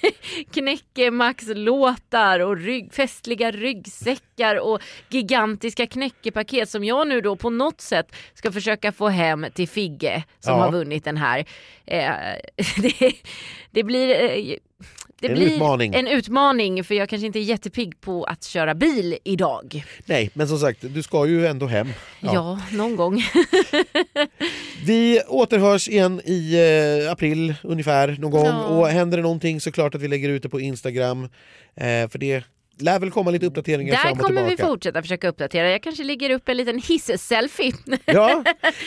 Knäcke 0.52 1.10
Max 1.10 1.44
låtar 1.46 2.40
och 2.40 2.56
rygg, 2.56 2.92
festliga 2.94 3.50
ryggsäckar 3.50 4.56
och 4.56 4.80
gigantiska 5.08 5.86
knäckepaket 5.86 6.68
som 6.70 6.84
jag 6.84 7.08
nu 7.08 7.20
då 7.20 7.36
på 7.36 7.50
något 7.50 7.80
sätt 7.80 8.16
ska 8.34 8.52
försöka 8.52 8.92
få 8.92 9.08
hem 9.08 9.46
till 9.54 9.68
Figge 9.68 10.24
som 10.40 10.52
Ja. 10.58 10.64
har 10.64 10.72
vunnit 10.72 11.04
den 11.04 11.16
här. 11.16 11.44
Eh, 11.86 12.10
det, 12.82 13.12
det 13.70 13.82
blir 13.84 14.08
eh, 14.22 14.56
det 15.20 15.26
En 15.28 15.34
blir 15.34 15.46
utmaning. 15.52 15.94
en 15.94 16.06
utmaning 16.06 16.84
för 16.84 16.94
jag 16.94 17.08
kanske 17.08 17.26
inte 17.26 17.38
är 17.38 17.42
jättepigg 17.42 18.00
på 18.00 18.24
att 18.24 18.44
köra 18.44 18.74
bil 18.74 19.18
idag. 19.24 19.84
Nej, 20.06 20.30
men 20.34 20.48
som 20.48 20.58
sagt, 20.58 20.78
du 20.80 21.02
ska 21.02 21.26
ju 21.26 21.46
ändå 21.46 21.66
hem. 21.66 21.88
Ja, 22.20 22.60
någon 22.72 22.96
gång. 22.96 23.22
Vi 24.86 25.20
återhörs 25.28 25.88
igen 25.88 26.20
i 26.24 26.54
eh, 27.06 27.12
april 27.12 27.54
ungefär 27.62 28.16
någon 28.18 28.30
gång 28.30 28.46
Ja. 28.46 28.64
och 28.64 28.88
händer 28.88 29.16
det 29.16 29.22
någonting 29.22 29.60
så 29.60 29.72
klart 29.72 29.94
att 29.94 30.00
vi 30.00 30.08
lägger 30.08 30.28
ut 30.28 30.42
det 30.42 30.48
på 30.48 30.60
Instagram. 30.60 31.24
Eh, 31.76 32.08
för 32.08 32.18
det 32.18 32.44
lär 32.80 32.98
väl 32.98 33.10
komma 33.10 33.30
lite 33.30 33.46
uppdateringar 33.46 33.92
Där 33.92 33.98
fram 33.98 34.12
och 34.12 34.18
kommer 34.18 34.44
vi 34.44 34.56
fortsätta 34.56 35.02
försöka 35.02 35.28
uppdatera. 35.28 35.70
Jag 35.70 35.82
kanske 35.82 36.04
lägger 36.04 36.30
upp 36.30 36.48
en 36.48 36.56
liten 36.56 36.78
hiss-selfie. 36.78 37.72
Ja, 38.04 38.44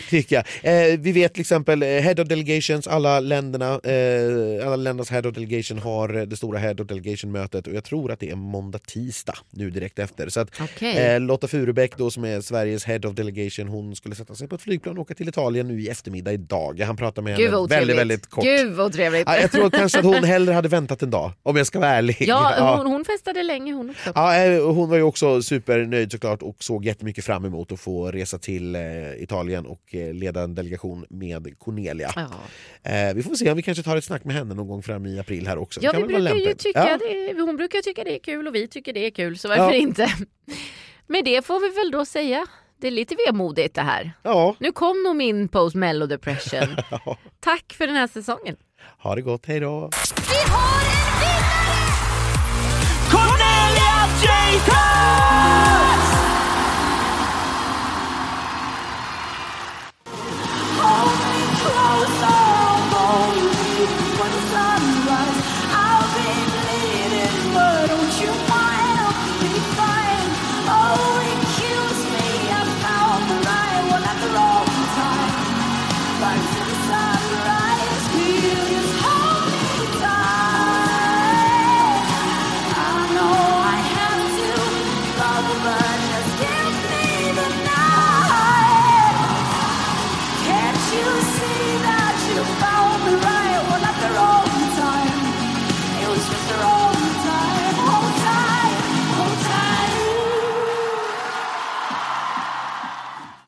tycker 0.09 0.35
jag. 0.35 0.91
Eh, 0.91 0.99
vi 0.99 1.11
vet 1.11 1.33
till 1.33 1.41
exempel 1.41 1.83
eh, 1.83 1.87
Head 1.87 2.21
of 2.21 2.27
Delegations, 2.27 2.87
alla 2.87 3.19
länderna, 3.19 3.79
eh, 3.83 4.65
alla 4.67 4.75
ländernas 4.75 5.09
Head 5.09 5.27
of 5.27 5.33
Delegation 5.35 5.77
har 5.79 6.15
eh, 6.15 6.21
det 6.21 6.37
stora 6.37 6.59
Head 6.59 6.75
of 6.79 6.87
Delegation-mötet 6.87 7.67
och 7.67 7.73
jag 7.73 7.83
tror 7.83 8.11
att 8.11 8.19
det 8.19 8.29
är 8.29 8.35
måndag, 8.35 8.79
tisdag 8.79 9.37
nu 9.49 9.69
direkt 9.69 9.99
efter. 9.99 10.29
Så 10.29 10.39
att 10.39 10.61
Okej. 10.61 10.97
eh, 10.97 11.19
Lotta 11.19 11.47
Furubäck 11.47 11.97
då 11.97 12.11
som 12.11 12.23
är 12.25 12.41
Sveriges 12.41 12.85
Head 12.85 12.99
of 13.03 13.13
Delegation, 13.15 13.67
hon 13.67 13.95
skulle 13.95 14.15
sätta 14.15 14.35
sig 14.35 14.47
på 14.47 14.55
ett 14.55 14.61
flygplan 14.61 14.97
och 14.97 15.01
åka 15.01 15.13
till 15.13 15.29
Italien 15.29 15.67
nu 15.67 15.81
i 15.81 15.89
eftermiddag 15.89 16.33
idag. 16.33 16.79
Han 16.79 16.97
pratar 16.97 17.21
med 17.21 17.37
Gud 17.37 17.51
henne 17.51 17.67
väldigt, 17.67 17.97
väldigt 17.97 18.29
kort. 18.29 18.43
Gud 18.43 18.73
vad 18.73 18.85
otrevligt. 18.85 19.23
Ja, 19.25 19.37
jag 19.37 19.51
tror 19.51 19.69
kanske 19.69 19.99
att 19.99 20.05
hon 20.05 20.23
hellre 20.23 20.53
hade 20.53 20.69
väntat 20.69 21.01
en 21.03 21.09
dag, 21.09 21.31
om 21.43 21.57
jag 21.57 21.67
ska 21.67 21.79
vara 21.79 21.89
ärlig. 21.89 22.17
Ja, 22.19 22.75
hon, 22.77 22.91
hon 22.91 23.05
festade 23.05 23.43
länge 23.43 23.73
hon 23.73 23.82
också. 23.89 24.11
Ja, 24.15 24.35
eh, 24.45 24.65
hon 24.73 24.89
var 24.89 24.97
ju 24.97 25.03
också 25.03 25.41
supernöjd 25.41 26.11
såklart 26.11 26.41
och 26.41 26.63
såg 26.63 26.85
jättemycket 26.85 27.25
fram 27.25 27.45
emot 27.45 27.71
att 27.71 27.79
få 27.79 28.11
resa 28.11 28.37
till 28.39 28.75
eh, 28.75 28.81
Italien 29.23 29.65
och 29.65 29.95
eh, 29.95 30.13
leda 30.13 30.41
en 30.41 30.55
delegation 30.55 31.05
med 31.09 31.59
Cornelia. 31.59 32.11
Ja, 32.15 33.11
vi 33.15 33.23
får 33.23 33.35
se 33.35 33.51
om 33.51 33.57
vi 33.57 33.63
kanske 33.63 33.83
tar 33.83 33.97
ett 33.97 34.03
snack 34.03 34.23
med 34.23 34.35
henne 34.35 34.53
någon 34.53 34.67
gång 34.67 34.83
fram 34.83 35.05
i 35.05 35.19
april 35.19 35.47
här 35.47 35.57
också. 35.57 35.79
Ja 35.83 35.91
kan 35.91 36.01
vi 36.01 36.07
brukar 36.13 36.35
ju 36.35 36.53
tycka 36.53 36.87
Ja. 36.89 36.97
det, 36.97 37.41
hon 37.41 37.57
brukar 37.57 37.79
tycka 37.81 38.03
det 38.03 38.15
är 38.15 38.19
kul 38.19 38.47
och 38.47 38.55
vi 38.55 38.67
tycker 38.67 38.93
det 38.93 39.05
är 39.05 39.09
kul 39.11 39.37
så 39.37 39.47
varför 39.47 39.63
Ja. 39.63 39.73
inte? 39.73 40.07
Med 41.07 41.25
det 41.25 41.45
får 41.45 41.59
vi 41.59 41.69
väl 41.75 41.91
då 41.91 42.05
säga. 42.05 42.45
Det 42.81 42.87
är 42.87 42.91
lite 42.91 43.15
vemodigt 43.27 43.75
det 43.75 43.81
här. 43.81 44.11
Ja, 44.23 44.55
Nu 44.59 44.71
kom 44.71 45.03
nog 45.03 45.15
min 45.15 45.47
post 45.47 45.75
mello 45.75 46.05
depression. 46.05 46.75
Tack 47.39 47.73
för 47.77 47.87
den 47.87 47.95
här 47.95 48.07
säsongen. 48.07 48.55
ha 48.99 49.15
det 49.15 49.21
gott, 49.21 49.45
hej 49.45 49.59
då! 49.59 49.89
Cornelia 54.23 55.32